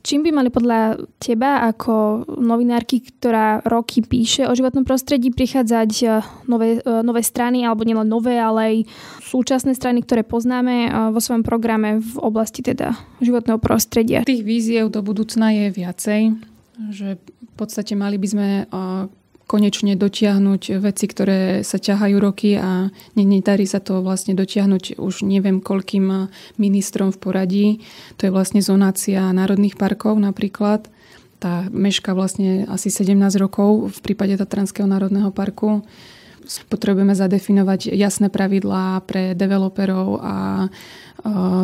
Čím 0.02 0.26
by 0.26 0.30
mali 0.32 0.50
podľa 0.50 0.98
teba 1.20 1.66
ako 1.68 2.26
novinárky, 2.40 3.04
ktorá 3.04 3.62
roky 3.62 4.00
píše 4.02 4.48
o 4.48 4.56
životnom 4.56 4.82
prostredí, 4.82 5.30
prichádzať 5.30 5.90
e, 6.02 6.06
nové, 6.48 6.80
e, 6.80 7.00
nové 7.04 7.22
strany, 7.22 7.62
alebo 7.62 7.84
nielen 7.84 8.08
nové, 8.08 8.40
ale 8.40 8.60
aj 8.62 8.76
súčasné 9.22 9.76
strany, 9.76 10.02
ktoré 10.02 10.24
poznáme 10.26 10.74
e, 10.86 10.88
vo 11.12 11.20
svojom 11.20 11.44
programe 11.46 12.00
v 12.00 12.14
oblasti 12.18 12.64
teda 12.64 12.96
životného 13.20 13.60
prostredia? 13.60 14.24
Tých 14.24 14.42
víziev 14.42 14.90
do 14.90 15.04
budúcna 15.04 15.52
je 15.52 15.66
viacej, 15.70 16.20
že 16.90 17.20
v 17.20 17.54
podstate 17.54 17.94
mali 17.94 18.18
by 18.18 18.28
sme 18.28 18.48
konečne 19.54 19.94
dotiahnuť 19.94 20.82
veci, 20.82 21.06
ktoré 21.06 21.62
sa 21.62 21.78
ťahajú 21.78 22.16
roky 22.18 22.58
a 22.58 22.90
nedarí 23.14 23.70
sa 23.70 23.78
to 23.78 24.02
vlastne 24.02 24.34
dotiahnuť 24.34 24.98
už 24.98 25.22
neviem 25.22 25.62
koľkým 25.62 26.26
ministrom 26.58 27.14
v 27.14 27.18
poradí. 27.22 27.66
To 28.18 28.26
je 28.26 28.34
vlastne 28.34 28.58
zonácia 28.58 29.30
národných 29.30 29.78
parkov 29.78 30.18
napríklad. 30.18 30.90
Tá 31.38 31.70
meška 31.70 32.18
vlastne 32.18 32.66
asi 32.66 32.90
17 32.90 33.14
rokov 33.38 33.94
v 33.94 33.98
prípade 34.02 34.34
Tatranského 34.34 34.90
národného 34.90 35.30
parku. 35.30 35.86
Potrebujeme 36.66 37.14
zadefinovať 37.14 37.94
jasné 37.94 38.34
pravidlá 38.34 39.06
pre 39.06 39.38
developerov 39.38 40.18
a 40.18 40.66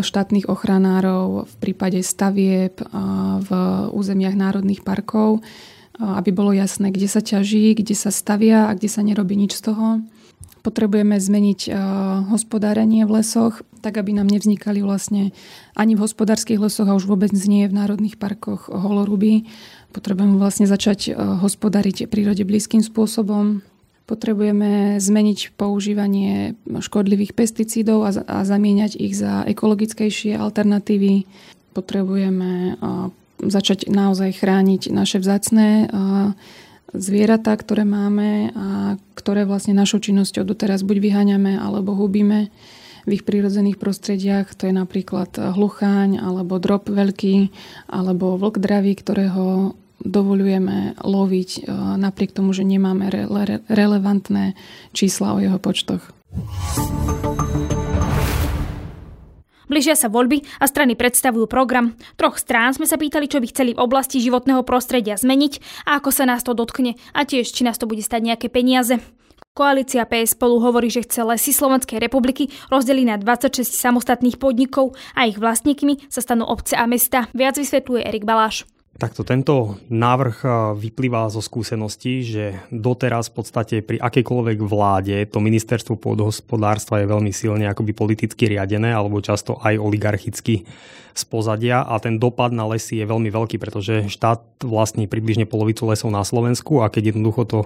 štátnych 0.01 0.47
ochranárov 0.47 1.51
v 1.51 1.55
prípade 1.59 1.99
stavieb 2.07 2.79
v 3.43 3.51
územiach 3.91 4.39
národných 4.39 4.87
parkov 4.87 5.43
aby 6.01 6.33
bolo 6.33 6.57
jasné, 6.57 6.89
kde 6.89 7.07
sa 7.07 7.21
ťaží, 7.21 7.77
kde 7.77 7.93
sa 7.93 8.09
stavia 8.09 8.67
a 8.67 8.75
kde 8.75 8.89
sa 8.89 9.05
nerobí 9.05 9.37
nič 9.37 9.61
z 9.61 9.71
toho. 9.71 10.01
Potrebujeme 10.61 11.17
zmeniť 11.17 11.73
hospodárenie 12.29 13.09
v 13.09 13.25
lesoch, 13.25 13.65
tak 13.81 13.97
aby 13.97 14.13
nám 14.13 14.29
nevznikali 14.29 14.85
vlastne 14.85 15.33
ani 15.73 15.97
v 15.97 16.05
hospodárskych 16.05 16.61
lesoch 16.61 16.85
a 16.85 16.97
už 16.97 17.09
vôbec 17.09 17.33
nie 17.33 17.65
v 17.65 17.77
národných 17.77 18.21
parkoch 18.21 18.69
holoruby. 18.69 19.49
Potrebujeme 19.97 20.37
vlastne 20.37 20.69
začať 20.69 21.17
hospodariť 21.17 22.13
prírode 22.13 22.45
blízkym 22.45 22.85
spôsobom. 22.85 23.65
Potrebujeme 24.05 25.01
zmeniť 25.01 25.57
používanie 25.57 26.59
škodlivých 26.69 27.33
pesticídov 27.33 28.05
a, 28.05 28.11
a 28.21 28.45
zamieňať 28.45 29.01
ich 29.01 29.17
za 29.17 29.49
ekologickejšie 29.49 30.37
alternatívy. 30.37 31.25
Potrebujeme 31.73 32.77
začať 33.41 33.89
naozaj 33.89 34.37
chrániť 34.37 34.93
naše 34.93 35.17
vzácné 35.21 35.89
zvieratá, 36.91 37.55
ktoré 37.55 37.87
máme 37.87 38.51
a 38.53 38.69
ktoré 39.15 39.47
vlastne 39.47 39.73
našou 39.73 40.03
činnosťou 40.03 40.43
doteraz 40.43 40.83
buď 40.83 40.97
vyháňame 41.01 41.57
alebo 41.57 41.95
hubíme 41.95 42.51
v 43.09 43.11
ich 43.17 43.25
prírodzených 43.25 43.81
prostrediach. 43.81 44.53
To 44.61 44.69
je 44.69 44.75
napríklad 44.77 45.33
hlucháň 45.39 46.21
alebo 46.21 46.61
drop 46.61 46.91
veľký 46.91 47.49
alebo 47.89 48.37
vlk 48.37 48.61
dravý, 48.61 48.93
ktorého 48.99 49.73
dovolujeme 50.01 50.97
loviť 51.01 51.69
napriek 51.97 52.33
tomu, 52.33 52.53
že 52.53 52.65
nemáme 52.65 53.09
re- 53.09 53.61
relevantné 53.69 54.57
čísla 54.93 55.37
o 55.37 55.39
jeho 55.39 55.57
počtoch. 55.63 56.13
Blížia 59.71 59.95
sa 59.95 60.11
voľby 60.11 60.43
a 60.59 60.67
strany 60.67 60.99
predstavujú 60.99 61.47
program. 61.47 61.95
Troch 62.19 62.43
strán 62.43 62.75
sme 62.75 62.91
sa 62.91 62.99
pýtali, 62.99 63.31
čo 63.31 63.39
by 63.39 63.47
chceli 63.55 63.71
v 63.79 63.83
oblasti 63.87 64.19
životného 64.19 64.67
prostredia 64.67 65.15
zmeniť 65.15 65.87
a 65.87 66.03
ako 66.03 66.11
sa 66.11 66.27
nás 66.27 66.43
to 66.43 66.59
dotkne 66.59 66.99
a 67.15 67.23
tiež, 67.23 67.47
či 67.55 67.63
nás 67.63 67.79
to 67.79 67.87
bude 67.87 68.03
stať 68.03 68.35
nejaké 68.35 68.51
peniaze. 68.51 68.99
Koalícia 69.55 70.03
PS 70.11 70.35
spolu 70.35 70.59
hovorí, 70.59 70.91
že 70.91 71.07
chce 71.07 71.23
lesy 71.23 71.55
Slovenskej 71.55 72.03
republiky 72.03 72.51
rozdeliť 72.71 73.07
na 73.07 73.17
26 73.23 73.63
samostatných 73.63 74.43
podnikov 74.43 74.99
a 75.15 75.31
ich 75.31 75.39
vlastníkmi 75.39 76.11
sa 76.11 76.19
stanú 76.19 76.51
obce 76.51 76.75
a 76.75 76.91
mesta. 76.91 77.31
Viac 77.31 77.55
vysvetľuje 77.55 78.03
Erik 78.11 78.27
Baláš. 78.27 78.67
Takto 79.01 79.25
tento 79.25 79.81
návrh 79.89 80.45
vyplýva 80.77 81.33
zo 81.33 81.41
skúseností, 81.41 82.21
že 82.21 82.61
doteraz 82.69 83.33
v 83.33 83.41
podstate 83.41 83.75
pri 83.81 83.97
akejkoľvek 83.97 84.61
vláde 84.61 85.17
to 85.25 85.41
ministerstvo 85.41 85.97
pôdohospodárstva 85.97 87.01
je 87.01 87.09
veľmi 87.09 87.33
silne 87.33 87.65
akoby 87.65 87.97
politicky 87.97 88.53
riadené 88.53 88.93
alebo 88.93 89.25
často 89.25 89.57
aj 89.65 89.81
oligarchicky 89.81 90.69
z 91.17 91.23
pozadia 91.27 91.81
a 91.81 91.97
ten 91.97 92.21
dopad 92.21 92.53
na 92.53 92.69
lesy 92.69 93.01
je 93.01 93.09
veľmi 93.09 93.33
veľký, 93.33 93.57
pretože 93.57 94.05
štát 94.13 94.69
vlastní 94.69 95.09
približne 95.09 95.49
polovicu 95.49 95.89
lesov 95.89 96.13
na 96.13 96.21
Slovensku 96.21 96.85
a 96.85 96.93
keď 96.93 97.17
jednoducho 97.17 97.43
to 97.49 97.59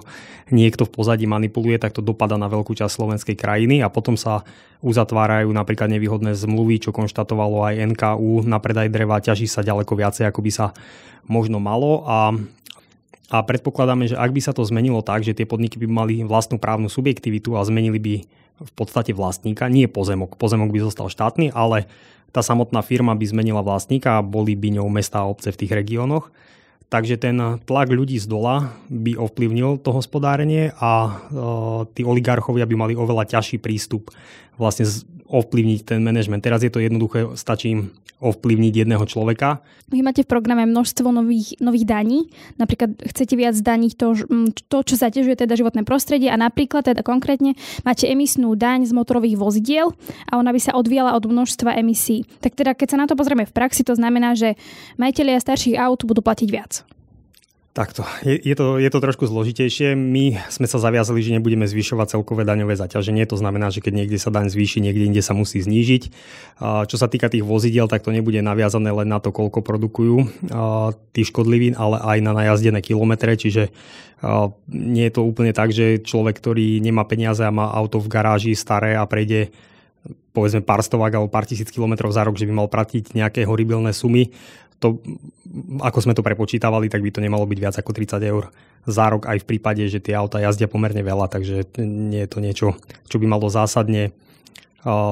niekto 0.55 0.87
v 0.87 0.95
pozadí 0.95 1.27
manipuluje, 1.27 1.75
tak 1.77 1.93
to 1.93 2.01
dopada 2.01 2.39
na 2.39 2.47
veľkú 2.47 2.71
časť 2.73 2.95
slovenskej 2.95 3.35
krajiny 3.35 3.83
a 3.83 3.91
potom 3.91 4.15
sa 4.15 4.47
uzatvárajú 4.79 5.51
napríklad 5.51 5.91
nevýhodné 5.91 6.31
zmluvy, 6.31 6.79
čo 6.79 6.95
konštatovalo 6.95 7.67
aj 7.67 7.95
NKU 7.95 8.47
na 8.47 8.57
predaj 8.63 8.87
dreva, 8.87 9.19
ťaží 9.19 9.51
sa 9.51 9.67
ďaleko 9.67 9.93
viacej, 9.93 10.25
ako 10.31 10.39
by 10.39 10.51
sa 10.53 10.67
možno 11.25 11.61
malo 11.61 12.05
a 12.05 12.33
a 13.33 13.41
predpokladáme, 13.41 14.05
že 14.05 14.15
ak 14.15 14.31
by 14.31 14.41
sa 14.41 14.53
to 14.53 14.61
zmenilo 14.61 15.01
tak, 15.01 15.25
že 15.25 15.33
tie 15.33 15.49
podniky 15.49 15.81
by 15.81 15.87
mali 15.89 16.21
vlastnú 16.21 16.61
právnu 16.61 16.93
subjektivitu 16.93 17.57
a 17.57 17.65
zmenili 17.65 17.97
by 17.97 18.15
v 18.55 18.71
podstate 18.77 19.11
vlastníka, 19.11 19.65
nie 19.67 19.89
pozemok, 19.89 20.37
pozemok 20.37 20.69
by 20.69 20.79
zostal 20.85 21.09
štátny, 21.09 21.49
ale 21.51 21.89
tá 22.29 22.45
samotná 22.45 22.85
firma 22.85 23.17
by 23.17 23.25
zmenila 23.25 23.65
vlastníka 23.65 24.19
a 24.19 24.25
boli 24.25 24.53
by 24.53 24.77
ňou 24.79 24.87
mesta 24.93 25.25
a 25.25 25.29
obce 25.29 25.49
v 25.49 25.59
tých 25.65 25.73
regiónoch. 25.73 26.29
Takže 26.85 27.17
ten 27.17 27.35
tlak 27.65 27.89
ľudí 27.89 28.21
z 28.21 28.29
dola 28.29 28.77
by 28.93 29.17
ovplyvnil 29.17 29.81
to 29.81 29.89
hospodárenie 29.89 30.69
a 30.77 30.91
e, 31.01 31.11
tí 31.97 32.05
oligarchovia 32.05 32.69
by 32.69 32.75
mali 32.77 32.93
oveľa 32.93 33.25
ťažší 33.25 33.57
prístup 33.57 34.13
vlastne 34.55 34.85
ovplyvniť 35.25 35.79
ten 35.83 35.99
manažment. 36.05 36.45
Teraz 36.45 36.61
je 36.61 36.69
to 36.69 36.83
jednoduché, 36.83 37.25
stačí 37.33 37.73
im 37.73 37.81
ovplyvniť 38.23 38.85
jedného 38.85 39.03
človeka. 39.03 39.59
Vy 39.91 39.99
máte 40.01 40.23
v 40.23 40.31
programe 40.31 40.63
množstvo 40.65 41.11
nových, 41.11 41.59
nových 41.59 41.85
daní. 41.85 42.31
Napríklad 42.55 42.95
chcete 43.11 43.35
viac 43.35 43.59
daniť 43.59 43.91
to, 43.99 44.07
to, 44.71 44.77
čo 44.81 44.95
zaťažuje 44.95 45.35
teda 45.35 45.53
životné 45.59 45.83
prostredie 45.83 46.31
a 46.31 46.39
napríklad 46.39 46.87
teda 46.87 47.03
konkrétne 47.03 47.59
máte 47.83 48.07
emisnú 48.07 48.55
daň 48.55 48.87
z 48.87 48.95
motorových 48.95 49.35
vozidiel 49.35 49.91
a 50.31 50.39
ona 50.39 50.55
by 50.55 50.59
sa 50.63 50.73
odvíjala 50.79 51.13
od 51.13 51.27
množstva 51.27 51.75
emisí. 51.75 52.23
Tak 52.39 52.55
teda 52.55 52.71
keď 52.73 52.95
sa 52.95 53.01
na 53.03 53.05
to 53.05 53.19
pozrieme 53.19 53.43
v 53.43 53.53
praxi, 53.53 53.83
to 53.83 53.93
znamená, 53.93 54.33
že 54.33 54.55
majiteľia 54.95 55.43
starších 55.43 55.75
aut 55.77 56.07
budú 56.07 56.23
platiť 56.23 56.47
viac. 56.49 56.87
Takto. 57.75 58.07
Je, 58.23 58.39
je, 58.39 58.55
to, 58.55 58.79
je 58.79 58.87
to 58.87 59.03
trošku 59.03 59.27
zložitejšie. 59.27 59.99
My 59.99 60.39
sme 60.47 60.63
sa 60.63 60.79
zaviazali, 60.79 61.19
že 61.19 61.35
nebudeme 61.35 61.67
zvyšovať 61.67 62.15
celkové 62.15 62.47
daňové 62.47 62.79
zaťaženie. 62.79 63.27
To 63.27 63.35
znamená, 63.35 63.67
že 63.67 63.83
keď 63.83 63.99
niekde 63.99 64.15
sa 64.15 64.31
daň 64.31 64.47
zvýši, 64.47 64.79
niekde 64.79 65.11
inde 65.11 65.19
sa 65.19 65.35
musí 65.35 65.59
znížiť. 65.59 66.03
Čo 66.63 66.95
sa 66.95 67.11
týka 67.11 67.27
tých 67.27 67.43
vozidiel, 67.43 67.91
tak 67.91 68.07
to 68.07 68.15
nebude 68.15 68.39
naviazané 68.39 68.95
len 68.95 69.11
na 69.11 69.19
to, 69.19 69.35
koľko 69.35 69.59
produkujú 69.59 70.15
tých 71.11 71.27
škodlivín, 71.35 71.75
ale 71.75 71.99
aj 71.99 72.17
na 72.23 72.31
najazdené 72.31 72.79
kilometre. 72.79 73.35
Čiže 73.35 73.67
nie 74.71 75.03
je 75.03 75.11
to 75.11 75.27
úplne 75.27 75.51
tak, 75.51 75.75
že 75.75 75.99
človek, 75.99 76.39
ktorý 76.39 76.79
nemá 76.79 77.03
peniaze 77.03 77.43
a 77.43 77.51
má 77.51 77.75
auto 77.75 77.99
v 77.99 78.07
garáži 78.07 78.55
staré 78.55 78.95
a 78.95 79.03
prejde 79.03 79.51
povedzme 80.31 80.61
pár 80.61 80.83
stovák 80.83 81.15
alebo 81.15 81.31
pár 81.31 81.47
tisíc 81.47 81.71
kilometrov 81.71 82.11
za 82.13 82.23
rok, 82.23 82.35
že 82.37 82.45
by 82.45 82.53
mal 82.53 82.69
platiť 82.69 83.15
nejaké 83.15 83.47
horibilné 83.47 83.95
sumy 83.95 84.31
to, 84.85 85.01
ako 85.81 85.99
sme 86.05 86.13
to 86.13 86.21
prepočítavali, 86.21 86.85
tak 86.93 87.01
by 87.01 87.09
to 87.09 87.25
nemalo 87.25 87.49
byť 87.49 87.57
viac 87.57 87.73
ako 87.81 87.89
30 87.89 88.21
eur 88.21 88.53
za 88.85 89.09
rok 89.09 89.25
aj 89.25 89.41
v 89.41 89.49
prípade, 89.49 89.81
že 89.89 89.97
tie 89.97 90.13
auta 90.13 90.37
jazdia 90.37 90.69
pomerne 90.69 91.01
veľa, 91.01 91.25
takže 91.25 91.65
nie 91.81 92.21
je 92.21 92.29
to 92.29 92.37
niečo, 92.37 92.67
čo 93.09 93.17
by 93.17 93.25
malo 93.25 93.49
zásadne 93.49 94.13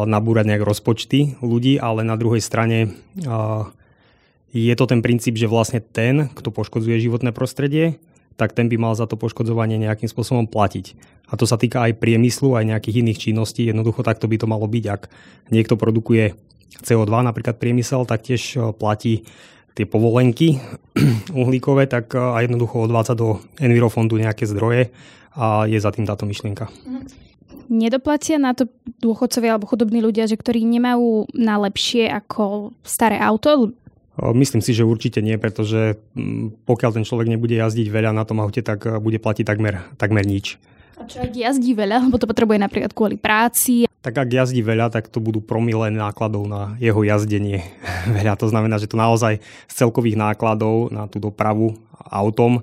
nabúrať 0.05 0.45
nejak 0.53 0.61
rozpočty 0.61 1.41
ľudí, 1.41 1.81
ale 1.81 2.05
na 2.05 2.13
druhej 2.13 2.45
strane 2.45 2.93
je 4.53 4.73
to 4.77 4.85
ten 4.85 5.01
princíp, 5.01 5.33
že 5.33 5.49
vlastne 5.49 5.81
ten, 5.81 6.29
kto 6.29 6.53
poškodzuje 6.53 7.01
životné 7.01 7.33
prostredie, 7.33 7.97
tak 8.37 8.53
ten 8.53 8.69
by 8.69 8.77
mal 8.77 8.93
za 8.93 9.09
to 9.09 9.17
poškodzovanie 9.17 9.81
nejakým 9.81 10.05
spôsobom 10.05 10.45
platiť. 10.45 10.93
A 11.29 11.37
to 11.37 11.49
sa 11.49 11.57
týka 11.57 11.81
aj 11.89 11.97
priemyslu, 11.97 12.53
aj 12.53 12.69
nejakých 12.69 13.01
iných 13.01 13.21
činností. 13.29 13.65
Jednoducho 13.65 14.05
takto 14.05 14.29
by 14.29 14.37
to 14.37 14.45
malo 14.45 14.69
byť. 14.69 14.85
Ak 14.93 15.09
niekto 15.49 15.73
produkuje 15.73 16.37
CO2, 16.85 17.09
napríklad 17.09 17.57
priemysel, 17.57 18.05
tak 18.05 18.25
tiež 18.25 18.77
platí 18.77 19.25
tie 19.73 19.85
povolenky 19.89 20.61
uhlíkové, 21.33 21.89
tak 21.89 22.13
a 22.13 22.37
jednoducho 22.41 22.85
odvádza 22.85 23.17
do 23.17 23.41
Envirofondu 23.57 24.17
nejaké 24.21 24.45
zdroje 24.45 24.93
a 25.33 25.65
je 25.65 25.77
za 25.81 25.89
tým 25.89 26.05
táto 26.05 26.29
myšlienka. 26.29 26.69
Nedoplatia 27.73 28.37
na 28.37 28.53
to 28.53 28.69
dôchodcovia 29.01 29.57
alebo 29.57 29.65
chudobní 29.65 30.03
ľudia, 30.03 30.29
že 30.29 30.37
ktorí 30.37 30.61
nemajú 30.67 31.33
na 31.33 31.57
lepšie 31.57 32.05
ako 32.05 32.75
staré 32.85 33.17
auto? 33.17 33.73
Myslím 34.13 34.61
si, 34.61 34.77
že 34.77 34.85
určite 34.85 35.25
nie, 35.25 35.41
pretože 35.41 35.97
pokiaľ 36.69 37.01
ten 37.01 37.05
človek 37.07 37.33
nebude 37.33 37.57
jazdiť 37.57 37.89
veľa 37.89 38.13
na 38.13 38.21
tom 38.29 38.45
aute, 38.45 38.61
tak 38.61 38.85
bude 39.01 39.17
platiť 39.17 39.41
takmer, 39.41 39.81
takmer 39.97 40.21
nič. 40.21 40.61
A 41.01 41.09
čo 41.09 41.25
ak 41.25 41.33
jazdí 41.33 41.73
veľa, 41.73 42.05
lebo 42.05 42.21
to 42.21 42.29
potrebuje 42.29 42.61
napríklad 42.61 42.93
kvôli 42.93 43.17
práci, 43.17 43.89
Tak 44.03 44.19
ak 44.19 44.35
jazdí 44.35 44.59
veľa, 44.59 44.91
tak 44.91 45.07
to 45.07 45.23
budú 45.23 45.39
promile 45.39 45.87
nákladov 45.87 46.43
na 46.43 46.75
jeho 46.83 47.07
jazdenie 47.07 47.63
veľa. 48.19 48.35
To 48.35 48.51
znamená, 48.51 48.75
že 48.75 48.91
to 48.91 48.99
naozaj 48.99 49.39
z 49.71 49.73
celkových 49.73 50.19
nákladov 50.19 50.91
na 50.91 51.07
tú 51.07 51.23
dopravu 51.23 51.79
autom 52.03 52.61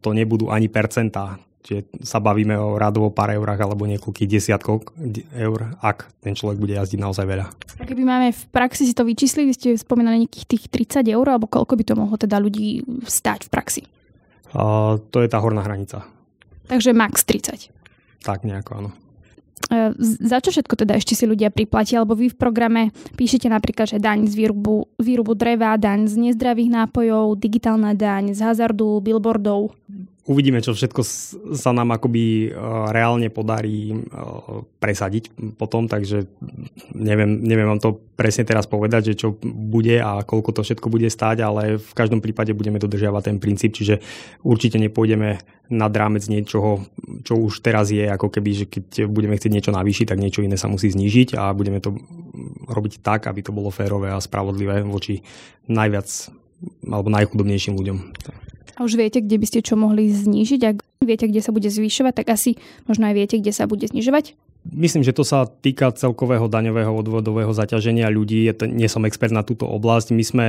to 0.00 0.08
nebudú 0.14 0.50
ani 0.50 0.70
percentá. 0.70 1.38
Čiže 1.60 2.00
sa 2.00 2.24
bavíme 2.24 2.56
o 2.56 2.80
radovo 2.80 3.12
pár 3.12 3.36
eurách 3.36 3.60
alebo 3.60 3.84
niekoľkých 3.84 4.32
desiatkov 4.32 4.80
eur, 5.36 5.76
ak 5.84 6.08
ten 6.24 6.32
človek 6.32 6.56
bude 6.56 6.72
jazdiť 6.72 6.96
naozaj 6.96 7.26
veľa. 7.28 7.46
A 7.76 7.84
keby 7.84 8.00
máme 8.00 8.32
v 8.32 8.42
praxi 8.48 8.88
si 8.88 8.96
to 8.96 9.04
vyčíslili, 9.04 9.52
ste 9.52 9.76
spomínali 9.76 10.24
nejakých 10.24 10.46
tých 10.48 10.64
30 11.04 11.04
eur, 11.12 11.26
alebo 11.28 11.44
koľko 11.44 11.76
by 11.76 11.84
to 11.84 11.94
mohlo 12.00 12.16
teda 12.16 12.40
ľudí 12.40 12.80
stať 13.04 13.44
v 13.44 13.50
praxi? 13.52 13.82
A, 14.56 14.96
to 15.12 15.20
je 15.20 15.28
tá 15.28 15.36
horná 15.36 15.60
hranica. 15.60 16.08
Takže 16.64 16.96
max 16.96 17.28
30. 17.28 17.68
Tak 18.24 18.48
nejako, 18.48 18.70
áno. 18.80 18.90
E, 19.68 19.92
za 20.00 20.38
čo 20.40 20.48
všetko 20.54 20.74
teda 20.80 20.96
ešte 20.96 21.12
si 21.12 21.28
ľudia 21.28 21.52
priplatia? 21.52 22.00
Alebo 22.00 22.16
vy 22.16 22.32
v 22.32 22.40
programe 22.40 22.82
píšete 23.20 23.52
napríklad, 23.52 23.92
že 23.92 23.98
daň 24.00 24.24
z 24.24 24.34
výrubu, 24.34 24.88
výrubu 24.96 25.36
dreva, 25.36 25.76
daň 25.76 26.08
z 26.08 26.30
nezdravých 26.30 26.70
nápojov, 26.72 27.36
digitálna 27.36 27.92
daň 27.92 28.32
z 28.32 28.40
hazardu, 28.40 29.04
billboardov 29.04 29.76
uvidíme, 30.28 30.60
čo 30.60 30.76
všetko 30.76 31.00
sa 31.56 31.70
nám 31.72 31.96
akoby 31.96 32.48
e, 32.48 32.48
reálne 32.92 33.32
podarí 33.32 33.92
e, 33.92 33.96
presadiť 34.76 35.56
potom, 35.56 35.88
takže 35.88 36.28
neviem, 36.92 37.40
neviem 37.40 37.68
vám 37.68 37.80
to 37.80 37.96
presne 38.18 38.44
teraz 38.44 38.68
povedať, 38.68 39.12
že 39.12 39.26
čo 39.26 39.28
bude 39.42 39.96
a 39.96 40.20
koľko 40.20 40.60
to 40.60 40.60
všetko 40.60 40.92
bude 40.92 41.08
stáť, 41.08 41.40
ale 41.40 41.80
v 41.80 41.92
každom 41.96 42.20
prípade 42.20 42.52
budeme 42.52 42.76
dodržiavať 42.76 43.22
ten 43.32 43.38
princíp, 43.40 43.72
čiže 43.72 44.04
určite 44.44 44.76
nepôjdeme 44.76 45.40
nad 45.70 45.92
rámec 45.94 46.26
niečoho, 46.26 46.82
čo 47.22 47.38
už 47.38 47.62
teraz 47.62 47.94
je, 47.94 48.02
ako 48.02 48.26
keby, 48.26 48.50
že 48.52 48.66
keď 48.66 49.06
budeme 49.06 49.38
chcieť 49.38 49.54
niečo 49.54 49.72
navýšiť, 49.72 50.10
tak 50.10 50.18
niečo 50.18 50.42
iné 50.42 50.58
sa 50.58 50.66
musí 50.66 50.90
znížiť 50.90 51.38
a 51.38 51.54
budeme 51.54 51.78
to 51.78 51.94
robiť 52.66 53.00
tak, 53.00 53.30
aby 53.30 53.40
to 53.46 53.54
bolo 53.54 53.70
férové 53.70 54.10
a 54.10 54.18
spravodlivé 54.18 54.82
voči 54.82 55.22
najviac 55.70 56.10
alebo 56.90 57.08
najchudobnejším 57.08 57.78
ľuďom. 57.78 57.98
A 58.76 58.86
už 58.86 58.98
viete, 59.00 59.22
kde 59.24 59.36
by 59.40 59.46
ste 59.46 59.60
čo 59.64 59.74
mohli 59.74 60.10
znížiť? 60.10 60.60
Ak 60.66 60.76
viete, 61.02 61.26
kde 61.26 61.40
sa 61.42 61.50
bude 61.50 61.66
zvyšovať, 61.66 62.12
tak 62.22 62.26
asi 62.30 62.60
možno 62.86 63.08
aj 63.10 63.14
viete, 63.16 63.36
kde 63.40 63.52
sa 63.54 63.66
bude 63.66 63.88
znižovať? 63.88 64.36
Myslím, 64.60 65.00
že 65.00 65.16
to 65.16 65.24
sa 65.24 65.48
týka 65.48 65.88
celkového 65.88 66.44
daňového 66.44 66.92
odvodového 66.92 67.48
zaťaženia 67.48 68.12
ľudí. 68.12 68.44
Ja 68.44 68.52
nie 68.68 68.92
som 68.92 69.08
expert 69.08 69.32
na 69.32 69.40
túto 69.40 69.64
oblasť. 69.64 70.12
My 70.12 70.20
sme 70.20 70.46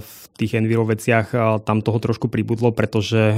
v 0.00 0.12
tých 0.40 0.56
enviroveciach 0.56 1.60
tam 1.68 1.84
toho 1.84 2.00
trošku 2.00 2.32
pribudlo, 2.32 2.72
pretože 2.72 3.36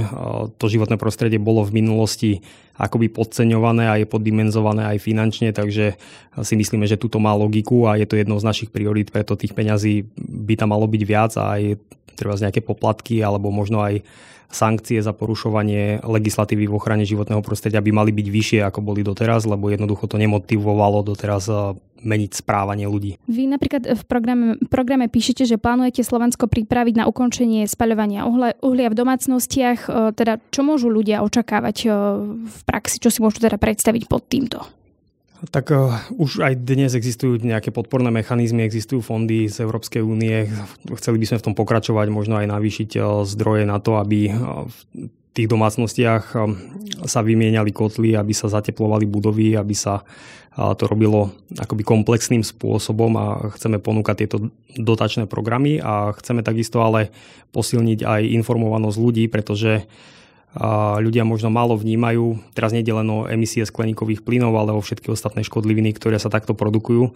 to 0.55 0.65
životné 0.71 0.95
prostredie 0.95 1.43
bolo 1.43 1.67
v 1.67 1.83
minulosti 1.83 2.31
akoby 2.79 3.11
podceňované 3.11 3.85
a 3.91 3.99
je 3.99 4.07
poddimenzované 4.07 4.95
aj 4.95 5.03
finančne, 5.03 5.51
takže 5.51 5.99
si 6.39 6.53
myslíme, 6.55 6.87
že 6.87 6.97
túto 6.97 7.19
má 7.19 7.35
logiku 7.35 7.91
a 7.91 7.99
je 7.99 8.07
to 8.07 8.15
jednou 8.15 8.39
z 8.39 8.47
našich 8.47 8.71
priorít, 8.71 9.11
preto 9.11 9.35
tých 9.35 9.51
peňazí 9.51 10.07
by 10.17 10.55
tam 10.55 10.71
malo 10.71 10.87
byť 10.87 11.03
viac 11.03 11.35
a 11.35 11.59
aj 11.59 11.77
treba 12.15 12.39
z 12.39 12.47
nejaké 12.47 12.63
poplatky 12.63 13.19
alebo 13.19 13.51
možno 13.51 13.83
aj 13.83 14.01
sankcie 14.53 15.01
za 15.01 15.11
porušovanie 15.11 16.05
legislatívy 16.05 16.69
v 16.69 16.77
ochrane 16.77 17.03
životného 17.03 17.41
prostredia 17.41 17.81
by 17.81 17.91
mali 17.91 18.11
byť 18.13 18.27
vyššie, 18.29 18.59
ako 18.63 18.79
boli 18.79 19.01
doteraz, 19.01 19.43
lebo 19.49 19.67
jednoducho 19.73 20.05
to 20.07 20.21
nemotivovalo 20.21 21.01
doteraz 21.03 21.49
eh, 21.49 21.75
meniť 22.03 22.31
správanie 22.35 22.85
ľudí. 22.85 23.15
Vy 23.31 23.47
napríklad 23.47 23.87
v 23.87 24.03
programe, 24.05 24.59
programe 24.67 25.07
píšete, 25.07 25.47
že 25.47 25.55
plánujete 25.55 26.03
Slovensko 26.03 26.51
pripraviť 26.51 26.99
na 26.99 27.07
ukončenie 27.07 27.63
spaľovania 27.63 28.27
uhlia, 28.27 28.89
v 28.91 28.95
domácnostiach. 28.95 29.79
Eh, 29.89 29.93
teda 30.13 30.39
čo 30.53 30.61
môžu 30.61 30.93
ľudia 30.93 31.25
očakávať 31.25 31.77
eh, 31.87 31.91
v 32.45 32.59
praxi? 32.63 33.01
Čo 33.01 33.09
si 33.09 33.19
môžu 33.19 33.41
teda 33.41 33.57
predstaviť 33.57 34.05
pod 34.05 34.23
týmto? 34.29 34.82
Tak 35.43 35.75
uh, 35.75 35.99
už 36.15 36.39
aj 36.39 36.63
dnes 36.63 36.95
existujú 36.95 37.35
nejaké 37.43 37.75
podporné 37.75 38.07
mechanizmy, 38.15 38.63
existujú 38.63 39.03
fondy 39.03 39.51
z 39.51 39.67
Európskej 39.67 39.99
únie. 39.99 40.47
Chceli 40.95 41.19
by 41.19 41.25
sme 41.27 41.37
v 41.43 41.45
tom 41.51 41.55
pokračovať, 41.57 42.07
možno 42.07 42.39
aj 42.39 42.47
navýšiť 42.47 42.89
uh, 42.95 43.27
zdroje 43.27 43.67
na 43.67 43.83
to, 43.83 43.99
aby 43.99 44.31
uh, 44.31 44.63
v 44.63 44.77
tých 45.33 45.49
domácnostiach 45.49 46.37
sa 47.09 47.19
vymieniali 47.25 47.73
kotly, 47.73 48.13
aby 48.13 48.37
sa 48.37 48.53
zateplovali 48.53 49.09
budovy, 49.09 49.57
aby 49.57 49.73
sa 49.73 50.05
to 50.53 50.85
robilo 50.85 51.33
akoby 51.57 51.81
komplexným 51.81 52.45
spôsobom 52.45 53.17
a 53.17 53.25
chceme 53.57 53.81
ponúkať 53.81 54.15
tieto 54.21 54.53
dotačné 54.77 55.25
programy 55.25 55.81
a 55.81 56.13
chceme 56.13 56.45
takisto 56.45 56.85
ale 56.85 57.09
posilniť 57.49 58.05
aj 58.05 58.21
informovanosť 58.29 58.97
ľudí, 59.01 59.25
pretože 59.25 59.89
ľudia 61.01 61.25
možno 61.25 61.49
málo 61.49 61.73
vnímajú. 61.73 62.37
Teraz 62.53 62.73
nie 62.73 62.85
len 62.93 63.09
o 63.09 63.25
emisie 63.25 63.65
skleníkových 63.65 64.21
plynov, 64.21 64.53
ale 64.53 64.73
o 64.73 64.81
všetky 64.81 65.09
ostatné 65.09 65.41
škodliviny, 65.41 65.97
ktoré 65.97 66.21
sa 66.21 66.29
takto 66.29 66.53
produkujú 66.53 67.13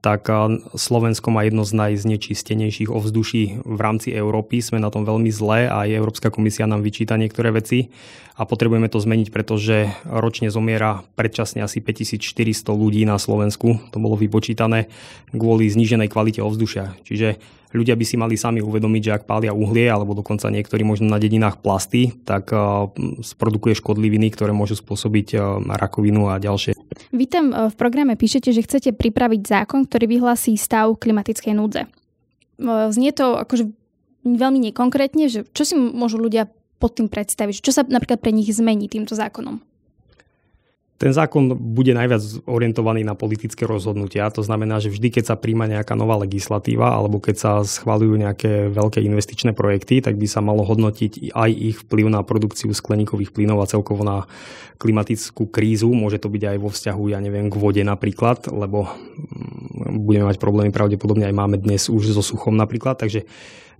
tak 0.00 0.32
Slovensko 0.72 1.28
má 1.28 1.44
jedno 1.44 1.68
z 1.68 1.76
najznečistenejších 1.76 2.88
ovzduší 2.88 3.60
v 3.62 3.80
rámci 3.80 4.16
Európy. 4.16 4.64
Sme 4.64 4.80
na 4.80 4.88
tom 4.88 5.04
veľmi 5.04 5.28
zlé 5.28 5.68
a 5.68 5.84
aj 5.84 5.92
Európska 5.92 6.28
komisia 6.32 6.64
nám 6.64 6.80
vyčíta 6.80 7.20
niektoré 7.20 7.52
veci 7.52 7.92
a 8.40 8.48
potrebujeme 8.48 8.88
to 8.88 8.96
zmeniť, 8.96 9.28
pretože 9.28 9.92
ročne 10.08 10.48
zomiera 10.48 11.04
predčasne 11.20 11.60
asi 11.60 11.84
5400 11.84 12.72
ľudí 12.72 13.04
na 13.04 13.20
Slovensku. 13.20 13.92
To 13.92 14.00
bolo 14.00 14.16
vypočítané 14.16 14.88
kvôli 15.36 15.68
zníženej 15.68 16.08
kvalite 16.08 16.40
ovzdušia. 16.40 16.96
Čiže 17.04 17.36
ľudia 17.76 17.94
by 17.94 18.04
si 18.08 18.16
mali 18.16 18.40
sami 18.40 18.64
uvedomiť, 18.64 19.02
že 19.04 19.14
ak 19.14 19.28
pália 19.28 19.52
uhlie 19.52 19.86
alebo 19.86 20.16
dokonca 20.16 20.48
niektorí 20.48 20.82
možno 20.82 21.12
na 21.12 21.20
dedinách 21.20 21.60
plasty, 21.60 22.16
tak 22.24 22.48
sprodukuje 23.20 23.76
škodliviny, 23.76 24.32
ktoré 24.32 24.56
môžu 24.56 24.80
spôsobiť 24.80 25.36
rakovinu 25.68 26.32
a 26.32 26.40
ďalšie. 26.40 26.72
Vy 27.14 27.24
tam 27.30 27.52
v 27.52 27.74
programe 27.78 28.18
píšete, 28.18 28.50
že 28.50 28.64
chcete 28.66 28.90
pripraviť 28.96 29.42
zákon, 29.46 29.86
ktorý 29.90 30.06
vyhlasí 30.06 30.54
stav 30.54 30.94
klimatickej 31.02 31.52
núdze. 31.58 31.90
Znie 32.94 33.10
to 33.10 33.42
akože 33.42 33.74
veľmi 34.22 34.70
nekonkrétne, 34.70 35.26
že 35.26 35.42
čo 35.50 35.66
si 35.66 35.74
môžu 35.74 36.22
ľudia 36.22 36.46
pod 36.78 36.94
tým 36.96 37.10
predstaviť? 37.10 37.60
Čo 37.60 37.74
sa 37.74 37.82
napríklad 37.84 38.22
pre 38.22 38.30
nich 38.30 38.48
zmení 38.54 38.86
týmto 38.86 39.18
zákonom? 39.18 39.60
Ten 41.00 41.16
zákon 41.16 41.56
bude 41.56 41.96
najviac 41.96 42.44
orientovaný 42.44 43.08
na 43.08 43.16
politické 43.16 43.64
rozhodnutia. 43.64 44.28
To 44.36 44.44
znamená, 44.44 44.84
že 44.84 44.92
vždy, 44.92 45.08
keď 45.08 45.32
sa 45.32 45.40
príjma 45.40 45.64
nejaká 45.64 45.96
nová 45.96 46.20
legislatíva 46.20 46.92
alebo 46.92 47.16
keď 47.16 47.36
sa 47.40 47.52
schvalujú 47.64 48.20
nejaké 48.20 48.68
veľké 48.68 49.00
investičné 49.00 49.56
projekty, 49.56 50.04
tak 50.04 50.20
by 50.20 50.28
sa 50.28 50.44
malo 50.44 50.60
hodnotiť 50.60 51.32
aj 51.32 51.50
ich 51.56 51.80
vplyv 51.88 52.12
na 52.12 52.20
produkciu 52.20 52.76
skleníkových 52.76 53.32
plynov 53.32 53.64
a 53.64 53.70
celkovo 53.72 54.04
na 54.04 54.28
klimatickú 54.76 55.48
krízu. 55.48 55.88
Môže 55.88 56.20
to 56.20 56.28
byť 56.28 56.42
aj 56.52 56.58
vo 56.60 56.68
vzťahu, 56.68 57.16
ja 57.16 57.18
neviem, 57.24 57.48
k 57.48 57.56
vode 57.56 57.80
napríklad, 57.80 58.52
lebo 58.52 58.92
mm, 58.92 60.04
budeme 60.04 60.28
mať 60.28 60.36
problémy 60.36 60.68
pravdepodobne 60.68 61.24
aj 61.24 61.32
máme 61.32 61.56
dnes 61.56 61.88
už 61.88 62.12
so 62.12 62.20
suchom 62.20 62.60
napríklad. 62.60 63.00
Takže 63.00 63.24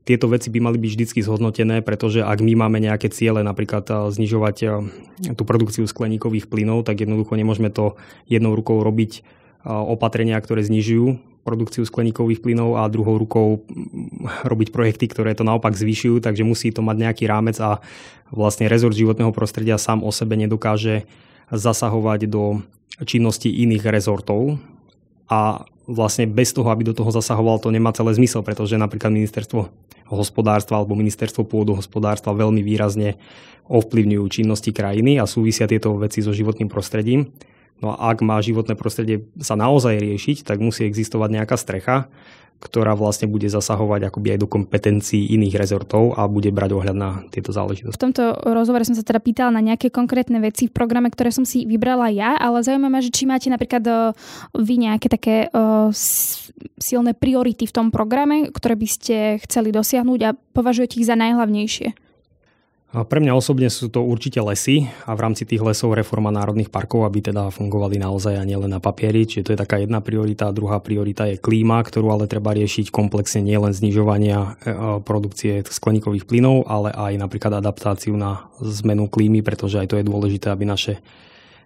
tieto 0.04 0.26
veci 0.32 0.48
by 0.48 0.58
mali 0.58 0.78
byť 0.80 0.90
vždy 0.96 1.20
zhodnotené, 1.22 1.76
pretože 1.84 2.24
ak 2.24 2.40
my 2.40 2.56
máme 2.56 2.80
nejaké 2.80 3.12
ciele, 3.12 3.44
napríklad 3.44 3.84
eh, 3.88 3.96
znižovať 4.10 4.56
eh, 4.64 4.70
tú 5.36 5.42
produkciu 5.44 5.84
skleníkových 5.84 6.48
plynov, 6.48 6.88
tak 6.88 7.04
jednoducho 7.04 7.36
nemôžeme 7.36 7.68
to 7.68 8.00
jednou 8.26 8.56
rukou 8.56 8.80
robiť 8.80 9.20
eh, 9.20 9.22
opatrenia, 9.68 10.40
ktoré 10.40 10.64
znižujú 10.64 11.30
produkciu 11.40 11.88
skleníkových 11.88 12.44
plynov 12.44 12.76
a 12.76 12.92
druhou 12.92 13.16
rukou 13.16 13.64
mm, 13.64 14.44
robiť 14.44 14.68
projekty, 14.70 15.08
ktoré 15.08 15.32
to 15.32 15.44
naopak 15.44 15.72
zvyšujú, 15.72 16.20
takže 16.20 16.44
musí 16.44 16.68
to 16.68 16.84
mať 16.84 16.96
nejaký 17.00 17.24
rámec 17.24 17.56
a 17.58 17.80
vlastne 18.28 18.68
rezort 18.68 18.92
životného 18.92 19.32
prostredia 19.32 19.80
sám 19.80 20.04
o 20.04 20.12
sebe 20.12 20.36
nedokáže 20.36 21.08
zasahovať 21.50 22.30
do 22.30 22.62
činnosti 23.08 23.48
iných 23.50 23.88
rezortov. 23.88 24.60
A 25.30 25.64
vlastne 25.90 26.30
bez 26.30 26.54
toho, 26.54 26.70
aby 26.70 26.86
do 26.86 26.94
toho 26.94 27.10
zasahoval, 27.10 27.58
to 27.58 27.74
nemá 27.74 27.90
celé 27.90 28.14
zmysel, 28.14 28.46
pretože 28.46 28.78
napríklad 28.78 29.10
ministerstvo 29.10 29.66
hospodárstva 30.10 30.78
alebo 30.78 30.98
ministerstvo 30.98 31.46
pôdohospodárstva 31.46 32.34
veľmi 32.34 32.62
výrazne 32.62 33.18
ovplyvňujú 33.70 34.24
činnosti 34.30 34.70
krajiny 34.74 35.22
a 35.22 35.26
súvisia 35.26 35.70
tieto 35.70 35.94
veci 35.98 36.22
so 36.22 36.34
životným 36.34 36.66
prostredím. 36.66 37.30
No 37.80 37.96
a 37.96 38.12
ak 38.12 38.20
má 38.20 38.36
životné 38.40 38.76
prostredie 38.76 39.24
sa 39.40 39.56
naozaj 39.56 39.96
riešiť, 39.96 40.44
tak 40.44 40.60
musí 40.60 40.84
existovať 40.84 41.28
nejaká 41.40 41.56
strecha, 41.56 42.12
ktorá 42.60 42.92
vlastne 42.92 43.24
bude 43.24 43.48
zasahovať 43.48 44.12
akoby 44.12 44.36
aj 44.36 44.38
do 44.44 44.48
kompetencií 44.48 45.32
iných 45.32 45.56
rezortov 45.56 46.12
a 46.20 46.28
bude 46.28 46.52
brať 46.52 46.76
ohľad 46.76 46.96
na 46.96 47.24
tieto 47.32 47.56
záležitosti. 47.56 47.96
V 47.96 48.04
tomto 48.04 48.36
rozhovore 48.52 48.84
som 48.84 48.92
sa 48.92 49.00
teda 49.00 49.16
pýtala 49.16 49.48
na 49.48 49.64
nejaké 49.64 49.88
konkrétne 49.88 50.36
veci 50.44 50.68
v 50.68 50.76
programe, 50.76 51.08
ktoré 51.08 51.32
som 51.32 51.48
si 51.48 51.64
vybrala 51.64 52.12
ja, 52.12 52.36
ale 52.36 52.60
zaujímavé, 52.60 53.00
že 53.00 53.16
či 53.16 53.24
máte 53.24 53.48
napríklad 53.48 53.84
uh, 53.88 54.12
vy 54.52 54.76
nejaké 54.76 55.08
také 55.08 55.48
uh, 55.48 55.88
silné 56.76 57.16
priority 57.16 57.64
v 57.64 57.72
tom 57.72 57.88
programe, 57.88 58.52
ktoré 58.52 58.76
by 58.76 58.88
ste 58.92 59.16
chceli 59.48 59.72
dosiahnuť 59.72 60.20
a 60.28 60.36
považujete 60.36 61.00
ich 61.00 61.08
za 61.08 61.16
najhlavnejšie. 61.16 62.09
Pre 62.90 63.22
mňa 63.22 63.38
osobne 63.38 63.70
sú 63.70 63.86
to 63.86 64.02
určite 64.02 64.42
lesy 64.42 64.90
a 65.06 65.14
v 65.14 65.22
rámci 65.22 65.46
tých 65.46 65.62
lesov 65.62 65.94
reforma 65.94 66.34
národných 66.34 66.74
parkov, 66.74 67.06
aby 67.06 67.22
teda 67.22 67.54
fungovali 67.54 68.02
naozaj 68.02 68.34
a 68.34 68.42
nielen 68.42 68.66
na 68.66 68.82
papieri. 68.82 69.30
Čiže 69.30 69.46
to 69.46 69.52
je 69.54 69.62
taká 69.62 69.78
jedna 69.78 70.02
priorita. 70.02 70.50
Druhá 70.50 70.82
priorita 70.82 71.30
je 71.30 71.38
klíma, 71.38 71.86
ktorú 71.86 72.10
ale 72.10 72.26
treba 72.26 72.50
riešiť 72.50 72.90
komplexne 72.90 73.46
nielen 73.46 73.70
znižovania 73.70 74.38
e, 74.42 74.48
produkcie 75.06 75.62
skleníkových 75.62 76.26
plynov, 76.26 76.66
ale 76.66 76.90
aj 76.90 77.14
napríklad 77.14 77.62
adaptáciu 77.62 78.18
na 78.18 78.50
zmenu 78.58 79.06
klímy, 79.06 79.46
pretože 79.46 79.78
aj 79.78 79.94
to 79.94 79.98
je 80.02 80.10
dôležité, 80.10 80.50
aby 80.50 80.66
naše 80.66 80.98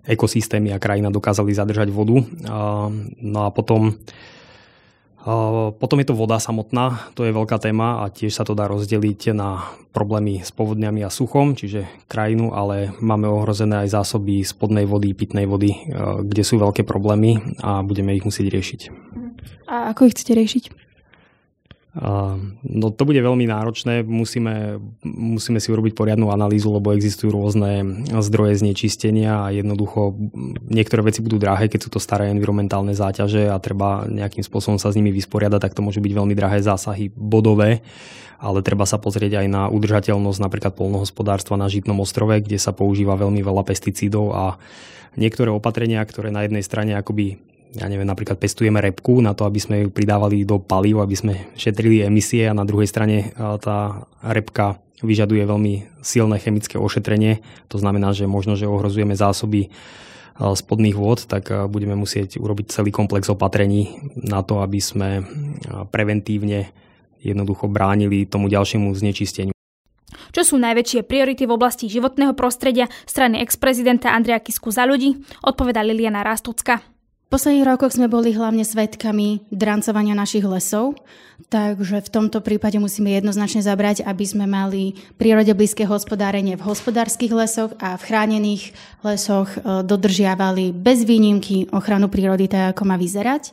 ekosystémy 0.05 0.77
a 0.77 0.83
krajina 0.83 1.09
dokázali 1.09 1.57
zadržať 1.57 1.89
vodu. 1.89 2.21
No 3.25 3.39
a 3.41 3.49
potom 3.49 3.97
potom 5.81 5.97
je 6.05 6.07
to 6.13 6.15
voda 6.17 6.37
samotná, 6.37 7.01
to 7.17 7.25
je 7.25 7.33
veľká 7.33 7.57
téma 7.57 8.05
a 8.05 8.13
tiež 8.13 8.37
sa 8.37 8.45
to 8.45 8.53
dá 8.53 8.69
rozdeliť 8.69 9.33
na 9.33 9.65
problémy 9.97 10.45
s 10.45 10.53
povodňami 10.53 11.01
a 11.01 11.09
suchom, 11.09 11.57
čiže 11.57 11.89
krajinu, 12.13 12.53
ale 12.53 12.93
máme 13.01 13.25
ohrozené 13.25 13.89
aj 13.89 14.05
zásoby 14.05 14.45
spodnej 14.45 14.85
vody, 14.85 15.17
pitnej 15.17 15.49
vody, 15.49 15.81
kde 16.21 16.43
sú 16.45 16.61
veľké 16.61 16.85
problémy 16.85 17.41
a 17.65 17.81
budeme 17.81 18.13
ich 18.13 18.29
musieť 18.29 18.53
riešiť. 18.53 18.81
A 19.65 19.97
ako 19.97 20.13
ich 20.13 20.13
chcete 20.13 20.37
riešiť? 20.37 20.84
No 21.95 22.91
to 22.91 23.03
bude 23.07 23.23
veľmi 23.23 23.47
náročné, 23.47 24.03
musíme, 24.03 24.83
musíme 25.07 25.63
si 25.63 25.71
urobiť 25.71 25.95
poriadnu 25.95 26.27
analýzu, 26.35 26.75
lebo 26.75 26.91
existujú 26.91 27.31
rôzne 27.31 28.03
zdroje 28.19 28.59
znečistenia 28.67 29.47
a 29.47 29.55
jednoducho 29.55 30.11
niektoré 30.67 31.07
veci 31.07 31.23
budú 31.23 31.39
drahé, 31.39 31.71
keď 31.71 31.87
sú 31.87 31.91
to 31.95 32.03
staré 32.03 32.35
environmentálne 32.35 32.99
záťaže 32.99 33.47
a 33.47 33.63
treba 33.63 34.11
nejakým 34.11 34.43
spôsobom 34.43 34.75
sa 34.75 34.91
s 34.91 34.99
nimi 34.99 35.15
vysporiadať, 35.15 35.71
tak 35.71 35.79
to 35.79 35.87
môžu 35.87 36.03
byť 36.03 36.13
veľmi 36.19 36.35
drahé 36.35 36.67
zásahy 36.67 37.15
bodové, 37.15 37.87
ale 38.43 38.59
treba 38.67 38.91
sa 38.91 38.99
pozrieť 38.99 39.39
aj 39.39 39.47
na 39.47 39.63
udržateľnosť 39.71 40.43
napríklad 40.43 40.75
polnohospodárstva 40.75 41.55
na 41.55 41.71
Žitnom 41.71 42.03
ostrove, 42.03 42.35
kde 42.43 42.59
sa 42.59 42.75
používa 42.75 43.15
veľmi 43.15 43.39
veľa 43.39 43.63
pesticídov 43.63 44.35
a 44.35 44.59
niektoré 45.15 45.55
opatrenia, 45.55 46.03
ktoré 46.03 46.35
na 46.35 46.43
jednej 46.43 46.67
strane 46.67 46.99
akoby 46.99 47.54
ja 47.75 47.91
neviem, 47.91 48.07
napríklad 48.07 48.39
pestujeme 48.39 48.79
repku 48.79 49.19
na 49.19 49.35
to, 49.35 49.43
aby 49.51 49.59
sme 49.59 49.77
ju 49.83 49.89
pridávali 49.91 50.47
do 50.47 50.63
palív, 50.63 51.03
aby 51.03 51.17
sme 51.19 51.35
šetrili 51.59 52.07
emisie 52.07 52.47
a 52.47 52.55
na 52.55 52.63
druhej 52.63 52.87
strane 52.87 53.35
tá 53.35 54.07
repka 54.23 54.79
vyžaduje 55.03 55.43
veľmi 55.43 56.01
silné 56.01 56.39
chemické 56.39 56.79
ošetrenie. 56.79 57.43
To 57.75 57.77
znamená, 57.83 58.15
že 58.15 58.31
možno, 58.31 58.55
že 58.55 58.71
ohrozujeme 58.71 59.19
zásoby 59.19 59.75
spodných 60.39 60.97
vôd, 60.97 61.27
tak 61.27 61.51
budeme 61.67 61.99
musieť 61.99 62.39
urobiť 62.39 62.71
celý 62.71 62.95
komplex 62.95 63.27
opatrení 63.27 63.99
na 64.17 64.47
to, 64.47 64.63
aby 64.63 64.79
sme 64.79 65.27
preventívne 65.91 66.71
jednoducho 67.23 67.67
bránili 67.67 68.25
tomu 68.25 68.47
ďalšiemu 68.47 68.95
znečisteniu. 68.95 69.55
Čo 70.35 70.43
sú 70.43 70.57
najväčšie 70.59 71.07
priority 71.07 71.47
v 71.47 71.55
oblasti 71.55 71.87
životného 71.87 72.35
prostredia 72.35 72.91
strany 73.07 73.43
ex-prezidenta 73.43 74.11
Andreja 74.11 74.43
Kisku 74.43 74.71
za 74.71 74.87
ľudí, 74.87 75.23
odpoveda 75.43 75.83
Liliana 75.83 76.27
Rastucka 76.27 76.94
posledných 77.35 77.67
rokoch 77.67 77.91
sme 77.91 78.07
boli 78.07 78.31
hlavne 78.31 78.63
svetkami 78.63 79.51
drancovania 79.51 80.15
našich 80.15 80.47
lesov, 80.47 80.95
takže 81.51 82.07
v 82.07 82.13
tomto 82.15 82.39
prípade 82.39 82.79
musíme 82.79 83.11
jednoznačne 83.11 83.59
zabrať, 83.59 84.07
aby 84.07 84.23
sme 84.23 84.47
mali 84.47 84.95
prírode 85.19 85.51
blízke 85.51 85.83
hospodárenie 85.83 86.55
v 86.55 86.63
hospodárskych 86.63 87.35
lesoch 87.35 87.75
a 87.83 87.99
v 87.99 88.07
chránených 88.07 88.71
lesoch 89.03 89.51
e, 89.51 89.83
dodržiavali 89.83 90.71
bez 90.79 91.03
výnimky 91.03 91.75
ochranu 91.75 92.07
prírody 92.07 92.47
tak, 92.47 92.79
ako 92.79 92.87
má 92.87 92.95
vyzerať. 92.95 93.51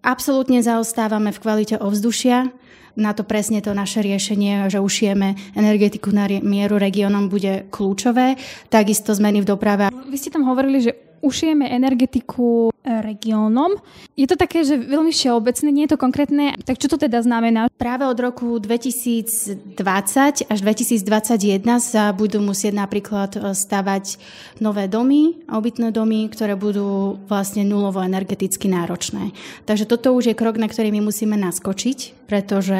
Absolútne 0.00 0.64
zaostávame 0.64 1.28
v 1.36 1.42
kvalite 1.44 1.76
ovzdušia, 1.76 2.48
na 2.96 3.12
to 3.12 3.20
presne 3.22 3.60
to 3.60 3.76
naše 3.76 4.00
riešenie, 4.00 4.66
že 4.72 4.80
ušijeme 4.80 5.54
energetiku 5.54 6.08
na 6.10 6.24
mieru 6.40 6.80
regiónom 6.80 7.28
bude 7.28 7.68
kľúčové. 7.70 8.34
Takisto 8.72 9.12
zmeny 9.12 9.44
v 9.44 9.46
doprave. 9.46 9.92
Vy 10.08 10.16
ste 10.18 10.34
tam 10.34 10.42
hovorili, 10.48 10.82
že 10.82 11.07
ušijeme 11.20 11.68
energetiku 11.68 12.70
regiónom. 12.88 13.76
Je 14.16 14.24
to 14.24 14.34
také, 14.34 14.64
že 14.64 14.80
veľmi 14.80 15.12
všeobecné, 15.12 15.68
nie 15.68 15.84
je 15.86 15.92
to 15.94 16.00
konkrétne. 16.00 16.56
Tak 16.64 16.80
čo 16.80 16.88
to 16.88 16.96
teda 16.96 17.20
znamená? 17.20 17.68
Práve 17.76 18.08
od 18.08 18.18
roku 18.18 18.56
2020 18.56 20.48
až 20.48 20.58
2021 20.64 21.62
sa 21.78 22.10
budú 22.16 22.40
musieť 22.40 22.74
napríklad 22.74 23.30
e, 23.36 23.52
stavať 23.52 24.18
nové 24.64 24.88
domy, 24.88 25.36
obytné 25.52 25.92
domy, 25.92 26.26
ktoré 26.32 26.56
budú 26.56 27.20
vlastne 27.28 27.62
nulovo 27.62 28.00
energeticky 28.00 28.66
náročné. 28.66 29.36
Takže 29.68 29.84
toto 29.84 30.16
už 30.16 30.32
je 30.32 30.38
krok, 30.38 30.56
na 30.56 30.66
ktorý 30.66 30.90
my 30.90 31.04
musíme 31.04 31.36
naskočiť, 31.36 32.17
pretože 32.28 32.76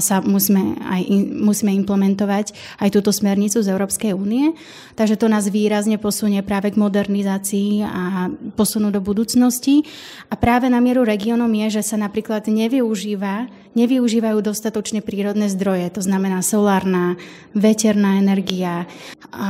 sa 0.00 0.24
musíme, 0.24 0.80
aj, 0.80 1.02
musíme 1.36 1.76
implementovať 1.84 2.56
aj 2.80 2.88
túto 2.88 3.12
smernicu 3.12 3.60
z 3.60 3.68
Európskej 3.68 4.16
únie. 4.16 4.56
Takže 4.96 5.20
to 5.20 5.28
nás 5.28 5.52
výrazne 5.52 6.00
posunie 6.00 6.40
práve 6.40 6.72
k 6.72 6.80
modernizácii 6.80 7.84
a 7.84 8.32
posunú 8.56 8.88
do 8.88 9.04
budúcnosti. 9.04 9.84
A 10.32 10.34
práve 10.40 10.72
na 10.72 10.80
mieru 10.80 11.04
regiónom 11.04 11.52
je, 11.68 11.76
že 11.78 11.92
sa 11.92 12.00
napríklad 12.00 12.48
nevyužíva, 12.48 13.52
nevyužívajú 13.76 14.38
dostatočne 14.40 15.04
prírodné 15.04 15.52
zdroje, 15.52 15.92
to 15.92 16.00
znamená 16.00 16.40
solárna, 16.40 17.20
veterná 17.52 18.16
energia. 18.16 18.88
A 19.30 19.48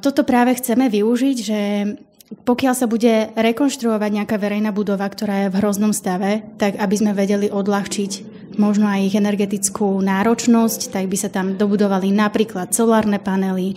toto 0.00 0.24
práve 0.24 0.56
chceme 0.56 0.88
využiť, 0.88 1.36
že 1.36 1.60
pokiaľ 2.32 2.74
sa 2.74 2.88
bude 2.88 3.28
rekonštruovať 3.36 4.10
nejaká 4.16 4.40
verejná 4.40 4.72
budova, 4.72 5.04
ktorá 5.04 5.44
je 5.44 5.52
v 5.52 5.58
hroznom 5.60 5.92
stave, 5.92 6.40
tak 6.56 6.80
aby 6.80 6.94
sme 6.96 7.12
vedeli 7.12 7.52
odľahčiť 7.52 8.40
možno 8.56 8.88
aj 8.88 9.12
ich 9.12 9.16
energetickú 9.16 10.00
náročnosť, 10.02 10.92
tak 10.92 11.08
by 11.08 11.16
sa 11.16 11.28
tam 11.28 11.54
dobudovali 11.56 12.10
napríklad 12.10 12.72
solárne 12.72 13.20
panely, 13.22 13.76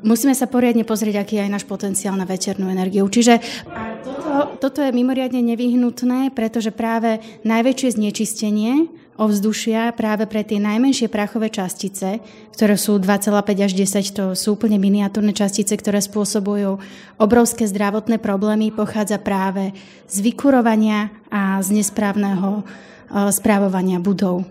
musíme 0.00 0.32
sa 0.32 0.48
poriadne 0.48 0.88
pozrieť, 0.88 1.20
aký 1.20 1.36
je 1.36 1.44
aj 1.44 1.52
náš 1.52 1.64
potenciál 1.68 2.16
na 2.16 2.24
večernú 2.24 2.72
energiu. 2.72 3.04
Čiže 3.04 3.64
toto, 4.00 4.56
toto 4.56 4.78
je 4.80 4.88
mimoriadne 4.88 5.44
nevyhnutné, 5.44 6.32
pretože 6.32 6.72
práve 6.72 7.20
najväčšie 7.44 8.00
znečistenie 8.00 8.88
ovzdušia 9.20 9.92
práve 9.92 10.24
pre 10.24 10.40
tie 10.40 10.56
najmenšie 10.56 11.12
prachové 11.12 11.52
častice, 11.52 12.24
ktoré 12.56 12.80
sú 12.80 12.96
2,5 12.96 13.36
až 13.60 13.72
10, 13.76 14.16
to 14.16 14.24
sú 14.32 14.56
úplne 14.56 14.80
miniatúrne 14.80 15.36
častice, 15.36 15.76
ktoré 15.76 16.00
spôsobujú 16.00 16.80
obrovské 17.20 17.68
zdravotné 17.68 18.16
problémy, 18.16 18.72
pochádza 18.72 19.20
práve 19.20 19.76
z 20.08 20.16
vykurovania 20.24 21.12
a 21.28 21.60
z 21.60 21.68
nesprávneho 21.84 22.64
správovania 23.10 23.98
budov. 23.98 24.46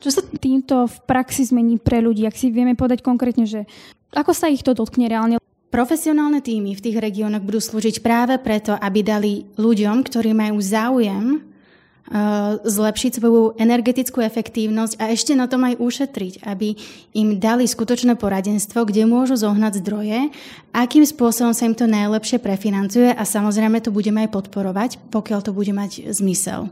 Čo 0.00 0.08
sa 0.16 0.22
týmto 0.24 0.88
v 0.88 0.96
praxi 1.04 1.44
zmení 1.44 1.76
pre 1.76 2.00
ľudí? 2.00 2.24
Ak 2.24 2.34
si 2.34 2.48
vieme 2.48 2.72
povedať 2.72 3.04
konkrétne, 3.04 3.44
že 3.44 3.68
ako 4.16 4.32
sa 4.32 4.48
ich 4.48 4.64
to 4.64 4.72
dotkne 4.72 5.06
reálne? 5.06 5.36
Profesionálne 5.70 6.42
týmy 6.42 6.74
v 6.74 6.82
tých 6.82 6.98
regiónoch 6.98 7.46
budú 7.46 7.62
slúžiť 7.62 8.02
práve 8.02 8.34
preto, 8.42 8.74
aby 8.74 9.06
dali 9.06 9.32
ľuďom, 9.54 10.02
ktorí 10.02 10.34
majú 10.34 10.58
záujem 10.58 11.38
eh, 11.38 12.58
zlepšiť 12.58 13.22
svoju 13.22 13.54
energetickú 13.54 14.18
efektívnosť 14.18 14.98
a 14.98 15.14
ešte 15.14 15.38
na 15.38 15.46
tom 15.46 15.62
aj 15.62 15.78
ušetriť, 15.78 16.42
aby 16.42 16.74
im 17.14 17.38
dali 17.38 17.70
skutočné 17.70 18.18
poradenstvo, 18.18 18.82
kde 18.82 19.06
môžu 19.06 19.38
zohnať 19.38 19.78
zdroje, 19.78 20.34
akým 20.74 21.06
spôsobom 21.06 21.54
sa 21.54 21.70
im 21.70 21.76
to 21.78 21.86
najlepšie 21.86 22.42
prefinancuje 22.42 23.14
a 23.14 23.22
samozrejme 23.22 23.78
to 23.78 23.94
budeme 23.94 24.26
aj 24.26 24.34
podporovať, 24.34 24.98
pokiaľ 25.14 25.38
to 25.44 25.54
bude 25.54 25.70
mať 25.70 26.10
zmysel. 26.10 26.66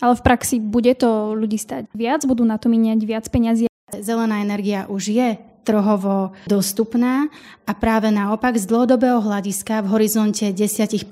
Ale 0.00 0.14
v 0.16 0.22
praxi 0.24 0.56
bude 0.58 0.92
to 0.96 1.36
ľudí 1.36 1.60
stať 1.60 1.88
viac, 1.92 2.24
budú 2.24 2.46
na 2.46 2.56
to 2.56 2.72
miniať 2.72 3.00
viac 3.04 3.24
peniazy. 3.28 3.68
Zelená 3.90 4.38
energia 4.40 4.86
už 4.86 5.02
je 5.10 5.28
trhovo 5.62 6.32
dostupná 6.48 7.28
a 7.68 7.72
práve 7.76 8.08
naopak 8.08 8.56
z 8.56 8.64
dlhodobého 8.66 9.20
hľadiska 9.20 9.84
v 9.84 9.90
horizonte 9.92 10.46
10-15 10.50 11.06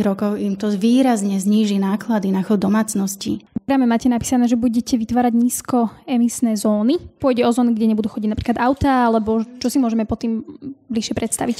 rokov 0.00 0.38
im 0.38 0.54
to 0.54 0.70
výrazne 0.72 1.36
zníži 1.36 1.82
náklady 1.82 2.30
na 2.30 2.46
chod 2.46 2.62
domácnosti. 2.62 3.42
Práve 3.68 3.84
máte 3.84 4.08
napísané, 4.08 4.48
že 4.48 4.56
budete 4.56 4.96
vytvárať 4.96 5.36
nízkoemisné 5.36 6.56
zóny. 6.56 6.96
Pôjde 7.20 7.44
o 7.44 7.52
zóny, 7.52 7.76
kde 7.76 7.92
nebudú 7.92 8.08
chodiť 8.08 8.32
napríklad 8.32 8.56
auta, 8.56 9.12
alebo 9.12 9.44
čo 9.60 9.68
si 9.68 9.76
môžeme 9.76 10.08
pod 10.08 10.24
tým 10.24 10.40
bližšie 10.88 11.12
predstaviť? 11.12 11.58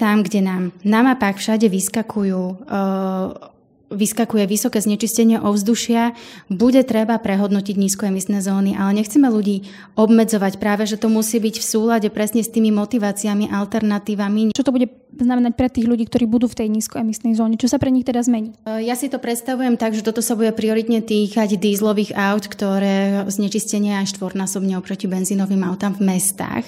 Tam, 0.00 0.24
kde 0.24 0.40
nám 0.40 0.72
na 0.80 1.04
mapách 1.04 1.36
všade 1.36 1.68
vyskakujú 1.68 2.64
uh, 2.64 3.59
vyskakuje 3.90 4.46
vysoké 4.46 4.78
znečistenie 4.78 5.42
ovzdušia, 5.42 6.14
bude 6.46 6.80
treba 6.86 7.18
prehodnotiť 7.18 7.74
nízkoemisné 7.76 8.38
zóny, 8.38 8.78
ale 8.78 9.02
nechceme 9.02 9.26
ľudí 9.26 9.66
obmedzovať 9.98 10.62
práve, 10.62 10.86
že 10.86 10.96
to 10.96 11.10
musí 11.10 11.42
byť 11.42 11.58
v 11.58 11.66
súlade 11.66 12.08
presne 12.08 12.46
s 12.46 12.48
tými 12.48 12.70
motiváciami, 12.70 13.50
alternatívami. 13.50 14.54
Čo 14.54 14.62
to 14.62 14.70
bude 14.70 14.86
znamenať 15.10 15.52
pre 15.58 15.68
tých 15.68 15.90
ľudí, 15.90 16.06
ktorí 16.06 16.30
budú 16.30 16.46
v 16.46 16.64
tej 16.64 16.68
nízkoemisnej 16.70 17.34
zóne? 17.34 17.58
Čo 17.58 17.66
sa 17.66 17.82
pre 17.82 17.90
nich 17.90 18.06
teda 18.06 18.22
zmení? 18.22 18.54
E, 18.62 18.86
ja 18.86 18.94
si 18.94 19.10
to 19.10 19.18
predstavujem 19.18 19.74
tak, 19.74 19.98
že 19.98 20.06
toto 20.06 20.22
sa 20.22 20.38
bude 20.38 20.54
prioritne 20.54 21.02
týkať 21.02 21.58
dízlových 21.58 22.14
aut, 22.14 22.46
ktoré 22.46 23.26
znečistenie 23.26 23.98
aj 24.00 24.14
štvornásobne 24.16 24.78
oproti 24.78 25.10
benzínovým 25.10 25.66
autám 25.66 25.98
v 25.98 26.14
mestách. 26.14 26.64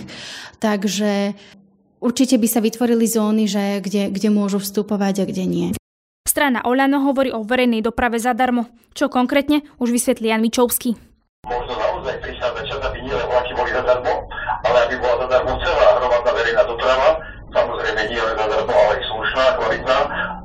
Takže 0.58 1.38
určite 2.02 2.34
by 2.36 2.48
sa 2.50 2.58
vytvorili 2.58 3.06
zóny, 3.06 3.46
že 3.46 3.78
kde, 3.78 4.10
kde 4.10 4.28
môžu 4.34 4.58
vstupovať 4.58 5.22
a 5.22 5.28
kde 5.30 5.46
nie. 5.46 5.68
Strana 6.32 6.64
Oľano 6.64 7.04
hovorí 7.04 7.28
o 7.28 7.44
verejnej 7.44 7.84
doprave 7.84 8.16
zadarmo. 8.16 8.72
Čo 8.96 9.12
konkrétne, 9.12 9.68
už 9.76 9.92
vysvetlí 9.92 10.32
Jan 10.32 10.40
Mičovský. 10.40 10.96
Možno 11.44 11.76
naozaj 11.76 12.24
prichádzať 12.24 12.64
čas, 12.72 12.80
aby 12.80 13.04
nielen 13.04 13.26
vlaky 13.28 13.52
boli 13.52 13.68
zadarmo, 13.68 14.24
ale 14.64 14.78
aby 14.88 14.96
bola 14.96 15.28
zadarmo 15.28 15.52
celá 15.60 15.86
hromadná 16.00 16.32
verejná 16.32 16.62
doprava, 16.64 17.08
samozrejme 17.52 18.00
nie 18.08 18.16
len 18.16 18.34
zadarmo, 18.40 18.72
ale 18.72 18.92
aj 18.96 19.02
slušná, 19.12 19.44
kvalitná. 19.60 19.98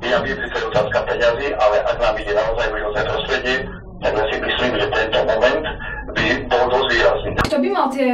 Ja 0.04 0.18
viem, 0.20 0.36
že 0.36 0.48
to 0.52 0.56
je 0.60 0.64
otázka 0.76 0.98
peňazí, 1.08 1.46
ale 1.56 1.76
ak 1.80 1.96
nám 1.96 2.14
ide 2.20 2.32
naozaj 2.36 2.66
životné 2.68 3.02
prostredie, 3.08 3.56
tak 4.04 4.12
ja 4.12 4.24
si 4.28 4.36
myslím, 4.44 4.72
že 4.76 4.86
tento 4.92 5.18
moment 5.24 5.64
by 6.12 6.24
bol 6.52 6.64
dosť 6.68 6.88
výrazný. 6.92 7.30
Kto 7.48 7.58
by 7.64 7.68
mal 7.72 7.86
tie, 7.88 8.10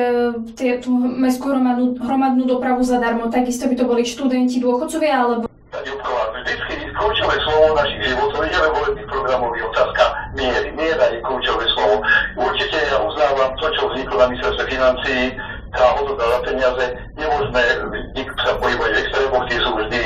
tie, 0.55 0.71
tú 0.79 0.95
mestskú 0.95 1.51
hromadnú, 1.51 1.99
hromadnú 1.99 2.47
dopravu 2.47 2.87
zadarmo? 2.87 3.35
Takisto 3.35 3.67
by 3.67 3.75
to 3.75 3.85
boli 3.89 4.07
študenti, 4.07 4.63
dôchodcovia, 4.63 5.15
alebo 5.27 5.51
pani 5.75 5.91
Obková, 5.91 6.25
vždycky 6.39 6.75
kľúčové 6.95 7.37
slovo 7.43 7.75
našich 7.75 8.03
životov, 8.07 8.47
ideme 8.47 8.69
volebných 8.71 9.09
programov, 9.11 9.51
otázka 9.51 10.05
miery. 10.39 10.71
Miera 10.71 11.07
je 11.11 11.19
kľúčové 11.27 11.67
slovo. 11.75 11.99
Určite 12.39 12.79
ja 12.79 12.97
uznávam 13.03 13.51
to, 13.59 13.67
čo 13.75 13.83
vzniklo 13.91 14.17
na 14.23 14.31
ministerstve 14.31 14.65
financií, 14.71 15.23
tá 15.75 15.85
hodnota 15.99 16.23
za 16.23 16.39
peniaze, 16.47 16.85
nemôžeme 17.19 17.63
sa 18.47 18.55
pohybovať 18.63 18.91
v 18.95 19.01
extrémoch, 19.03 19.45
tie 19.51 19.59
sú 19.59 19.71
vždy 19.75 20.01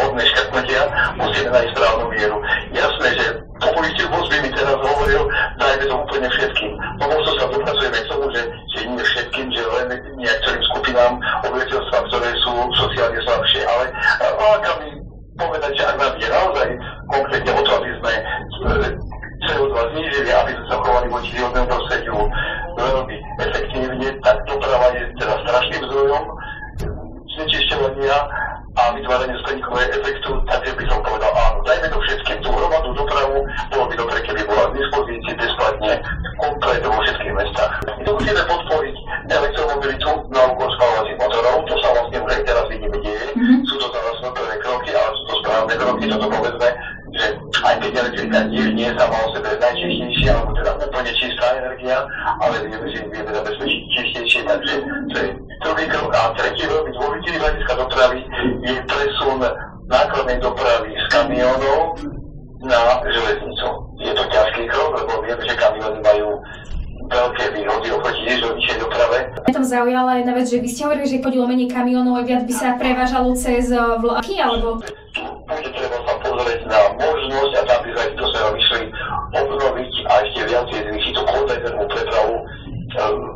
hodné 0.00 0.22
škrtnutia, 0.24 0.82
musíme 1.20 1.50
nájsť 1.52 1.72
správnu 1.76 2.06
mieru. 2.08 2.36
Jasné, 2.72 3.08
že 3.20 3.26
populizmus 3.60 4.26
by 4.32 4.36
mi 4.40 4.50
teraz 4.56 4.78
hovoril, 4.80 5.22
dajme 5.60 5.84
to 5.84 5.96
úplne 6.00 6.28
všetkým. 6.32 6.72
No 6.96 7.04
možno 7.10 7.30
sa 7.36 7.44
dopracujeme 7.52 7.98
k 8.00 8.08
tomu, 8.08 8.26
že, 8.32 8.42
že 8.72 8.78
nie 8.88 9.04
všetkým, 9.04 9.46
že 9.52 9.62
len 9.66 9.86
niektorým 10.16 10.62
skupinám 10.72 11.12
obyvateľstva, 11.44 11.98
ktoré 12.08 12.30
sú 12.40 12.52
sociálne 12.80 13.20
slabšie, 13.20 13.60
ale 13.66 13.84
mi 14.80 14.99
povedať, 15.40 15.72
že 15.72 15.84
ak 15.88 15.96
nám 15.96 16.14
je 16.20 16.28
naozaj 16.28 16.68
konkrétne 17.08 17.52
o 17.56 17.62
to, 17.64 17.72
aby 17.80 17.90
sme 17.96 18.12
e, 18.12 18.22
CO2 19.48 19.74
znížili, 19.96 20.30
aby 20.30 20.52
sme 20.52 20.66
sa 20.68 20.76
chovali 20.84 21.06
voči 21.08 21.30
životnému 21.40 21.66
prostrediu 21.66 22.18
veľmi 22.76 23.16
efektívne, 23.40 24.08
tak 24.20 24.36
doprava 24.44 24.86
je 24.92 25.02
teda 25.16 25.34
strašným 25.48 25.82
zdrojom 25.88 26.24
znečisťovania 27.40 28.16
a 28.78 28.94
vytváranie 28.94 29.34
skleníkového 29.42 29.90
efektu, 29.98 30.30
takže 30.46 30.72
by 30.78 30.84
som 30.86 30.98
povedal 31.02 31.32
áno, 31.34 31.58
dajme 31.66 31.86
to 31.90 31.98
všetkým 32.06 32.38
tú 32.38 32.48
hromadnú 32.54 32.90
dopravu, 32.94 33.42
bolo 33.74 33.84
by 33.90 33.94
dobre, 33.98 34.18
keby 34.22 34.42
bola 34.46 34.70
k 34.70 34.76
dispozícii 34.78 35.34
bezplatne 35.34 35.92
komplet 36.38 36.82
vo 36.86 36.98
všetkých 37.02 37.34
mestách. 37.34 37.72
My 37.98 38.02
to 38.06 38.12
musíme 38.14 38.42
podporiť 38.46 38.96
elektromobilitu 39.30 40.10
na 40.30 40.40
úkor 40.54 40.68
spalovacích 40.78 41.18
motorov, 41.18 41.56
to 41.66 41.74
sa 41.82 41.88
vlastne 41.98 42.18
už 42.22 42.30
aj 42.30 42.42
teraz 42.46 42.64
vidíme 42.70 42.98
deje, 43.02 43.26
mm-hmm. 43.34 43.58
sú 43.66 43.74
to 43.74 43.86
teraz 43.90 44.16
nové 44.22 44.54
kroky, 44.62 44.90
ale 44.94 45.10
sú 45.18 45.22
to 45.26 45.34
správne 45.42 45.74
kroky, 45.74 46.04
toto 46.06 46.26
povedzme, 46.30 46.68
aj 47.60 47.74
keď 47.82 47.92
elektrika 47.96 48.38
nie, 48.48 48.64
nie 48.72 48.88
sama 48.94 49.16
o 49.26 49.28
sebe 49.34 49.58
najčistejšia, 49.58 50.30
alebo 50.32 50.50
teda 50.56 50.70
úplne 50.78 51.12
čistá 51.16 51.46
energia, 51.58 51.96
ale 52.40 52.56
vieme, 52.64 52.86
že 52.88 52.98
vieme 53.10 53.30
zabezpečiť 53.30 53.82
čistejšie, 53.94 54.40
takže 54.46 54.74
to 55.10 55.16
je 55.18 55.28
druhý 55.62 55.84
krok. 55.90 56.10
A 56.14 56.32
tretí 56.38 56.64
veľmi 56.64 56.90
dôležitý 56.94 57.30
hľadiska 57.36 57.72
dopravy 57.76 58.18
je 58.64 58.74
presun 58.86 59.38
nákladnej 59.90 60.38
dopravy 60.38 60.90
z 60.94 61.04
kamionov 61.10 61.98
na 62.62 62.80
železnicu. 63.04 63.68
Je 64.00 64.12
to 64.12 64.24
ťažký 64.28 64.62
krok, 64.68 64.90
lebo 64.96 65.12
vieme, 65.24 65.42
že 65.44 65.56
kamiony 65.56 66.00
majú 66.00 66.28
veľké 67.10 67.44
výhody 67.58 67.88
oproti 67.90 68.22
železničnej 68.28 68.78
doprave. 68.78 69.18
Mňa 69.50 69.56
tam 69.56 69.66
zaujala 69.66 70.22
jedna 70.22 70.32
vec, 70.38 70.46
že 70.46 70.62
vy 70.62 70.68
ste 70.70 70.86
hovorili, 70.86 71.06
že 71.10 71.18
chodilo 71.24 71.50
menej 71.50 71.68
kamionov 71.72 72.20
a 72.20 72.22
viac 72.22 72.46
by 72.46 72.54
sa 72.54 72.78
prevážalo 72.78 73.34
cez 73.34 73.74
eh, 73.74 73.80
vlaky, 73.80 74.38
alebo... 74.38 74.78
viacej 80.50 81.14
tú 81.14 81.22
kontajnerovú 81.22 81.86
prepravu 81.86 82.36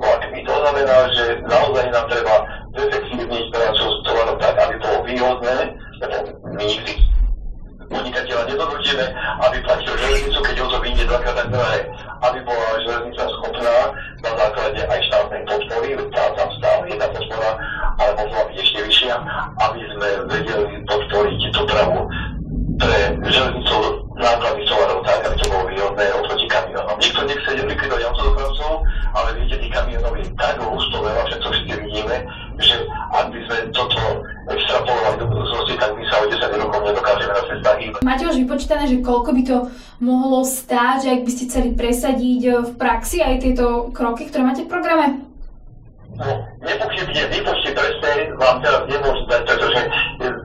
vlakmi. 0.03 0.39
To 0.43 0.55
znamená, 0.59 0.99
že 1.15 1.25
naozaj 1.47 1.87
nám 1.95 2.07
treba 2.11 2.35
zefektívniť 2.75 3.45
prácu 3.55 3.85
s 3.87 3.99
tovarom 4.03 4.37
tak, 4.43 4.59
aby 4.59 4.75
bolo 4.83 4.99
výhodné, 5.07 5.57
lebo 6.03 6.17
my 6.59 6.65
nikdy 6.67 6.93
podnikateľa 7.87 8.43
nedonútime, 8.51 9.07
aby 9.47 9.57
platil 9.63 9.95
železnicu, 9.95 10.39
keď 10.43 10.57
ho 10.59 10.67
to 10.67 10.79
vyjde 10.83 11.05
dvakrát 11.07 11.37
tak 11.39 11.49
drahé, 11.55 11.81
aby 12.27 12.39
bola 12.43 12.69
železnica 12.83 13.23
schopná 13.39 13.77
na 14.25 14.31
základe 14.35 14.81
aj 14.83 15.01
štátnej 15.07 15.43
podpory, 15.47 15.89
tá 16.11 16.25
tam 16.35 16.49
stále 16.59 16.83
jedna 16.91 17.07
podpora, 17.15 17.51
ale 18.03 18.11
mohla 18.19 18.43
byť 18.51 18.57
ešte 18.59 18.79
vyššia, 18.89 19.15
aby 19.63 19.81
sme 19.95 20.09
vedeli 20.27 20.74
by 33.35 33.41
sme 33.51 33.59
toto 33.75 34.01
extrapolovali 34.47 35.17
do 35.19 35.27
budúcnosti, 35.27 35.75
tak 35.75 35.91
my 35.99 36.05
sa 36.07 36.15
o 36.23 36.25
10 36.31 36.63
rokov 36.63 36.81
nedokážeme 36.87 37.33
na 37.35 37.43
cestách 37.43 37.79
hýbať. 37.83 38.01
Máte 38.07 38.25
už 38.31 38.37
vypočítané, 38.39 38.85
že 38.87 39.03
koľko 39.03 39.31
by 39.35 39.43
to 39.43 39.57
mohlo 39.99 40.41
stáť, 40.47 40.97
že 41.03 41.09
ak 41.19 41.21
by 41.27 41.31
ste 41.35 41.45
chceli 41.51 41.71
presadiť 41.75 42.41
eh, 42.47 42.55
v 42.63 42.73
praxi 42.79 43.19
aj 43.25 43.35
tieto 43.43 43.91
kroky, 43.91 44.31
ktoré 44.31 44.43
máte 44.47 44.63
v 44.63 44.71
programe? 44.71 45.07
No, 46.15 46.31
nepochybne 46.63 47.27
výpočty 47.27 47.75
presné 47.75 48.31
vám 48.39 48.63
teraz 48.63 48.87
nemôžem 48.87 49.27
dať, 49.27 49.43
pretože 49.51 49.81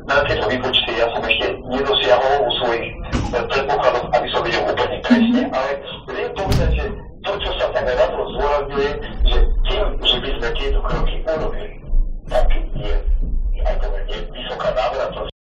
na 0.10 0.18
tieto 0.26 0.46
výpočty 0.50 0.98
ja 0.98 1.06
som 1.14 1.22
ešte 1.22 1.46
nedosiahol 1.70 2.36
u 2.42 2.52
svojich 2.58 2.88
eh, 2.90 3.44
predpokladov, 3.46 4.04
aby 4.18 4.28
som 4.34 4.42
videl 4.42 4.66
úplne 4.66 4.98
presne, 5.06 5.42
ale 5.54 5.70
viem 6.10 6.32
povedať, 6.34 6.72
že 6.74 6.86
to, 7.22 7.32
čo 7.38 7.52
sa 7.60 7.66
tam 7.76 7.86
na 7.86 8.08
to 8.10 8.24
zdôrazňuje, 8.34 8.92
že 9.28 9.38
tým, 9.68 9.84
že 10.02 10.18
by 10.24 10.30
sme 10.40 10.50
tieto 10.56 10.80
kroky 10.82 11.16
urobili, 11.28 11.76
tak 12.30 12.48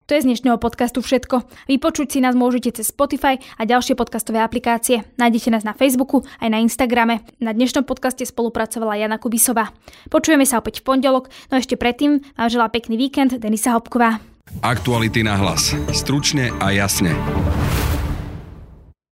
To 0.05 0.13
je 0.13 0.21
z 0.21 0.29
dnešného 0.29 0.61
podcastu 0.61 1.01
všetko. 1.01 1.49
Vypočuť 1.65 2.13
si 2.13 2.19
nás 2.21 2.37
môžete 2.37 2.77
cez 2.77 2.93
Spotify 2.93 3.41
a 3.57 3.65
ďalšie 3.65 3.97
podcastové 3.97 4.45
aplikácie. 4.45 5.01
Nájdete 5.17 5.49
nás 5.49 5.65
na 5.65 5.73
Facebooku 5.73 6.21
aj 6.45 6.53
na 6.53 6.61
Instagrame. 6.61 7.25
Na 7.41 7.57
dnešnom 7.57 7.89
podcaste 7.89 8.21
spolupracovala 8.29 9.01
Jana 9.01 9.17
Kubisová. 9.17 9.73
Počujeme 10.13 10.45
sa 10.45 10.61
opäť 10.61 10.85
v 10.85 10.93
pondelok, 10.93 11.33
no 11.49 11.57
ešte 11.57 11.81
predtým 11.81 12.21
vám 12.37 12.53
želá 12.53 12.69
pekný 12.69 13.01
víkend 13.01 13.41
Denisa 13.41 13.73
Hopková. 13.73 14.21
Aktuality 14.61 15.25
na 15.25 15.41
hlas. 15.41 15.73
Stručne 15.97 16.53
a 16.61 16.69
jasne. 16.69 17.17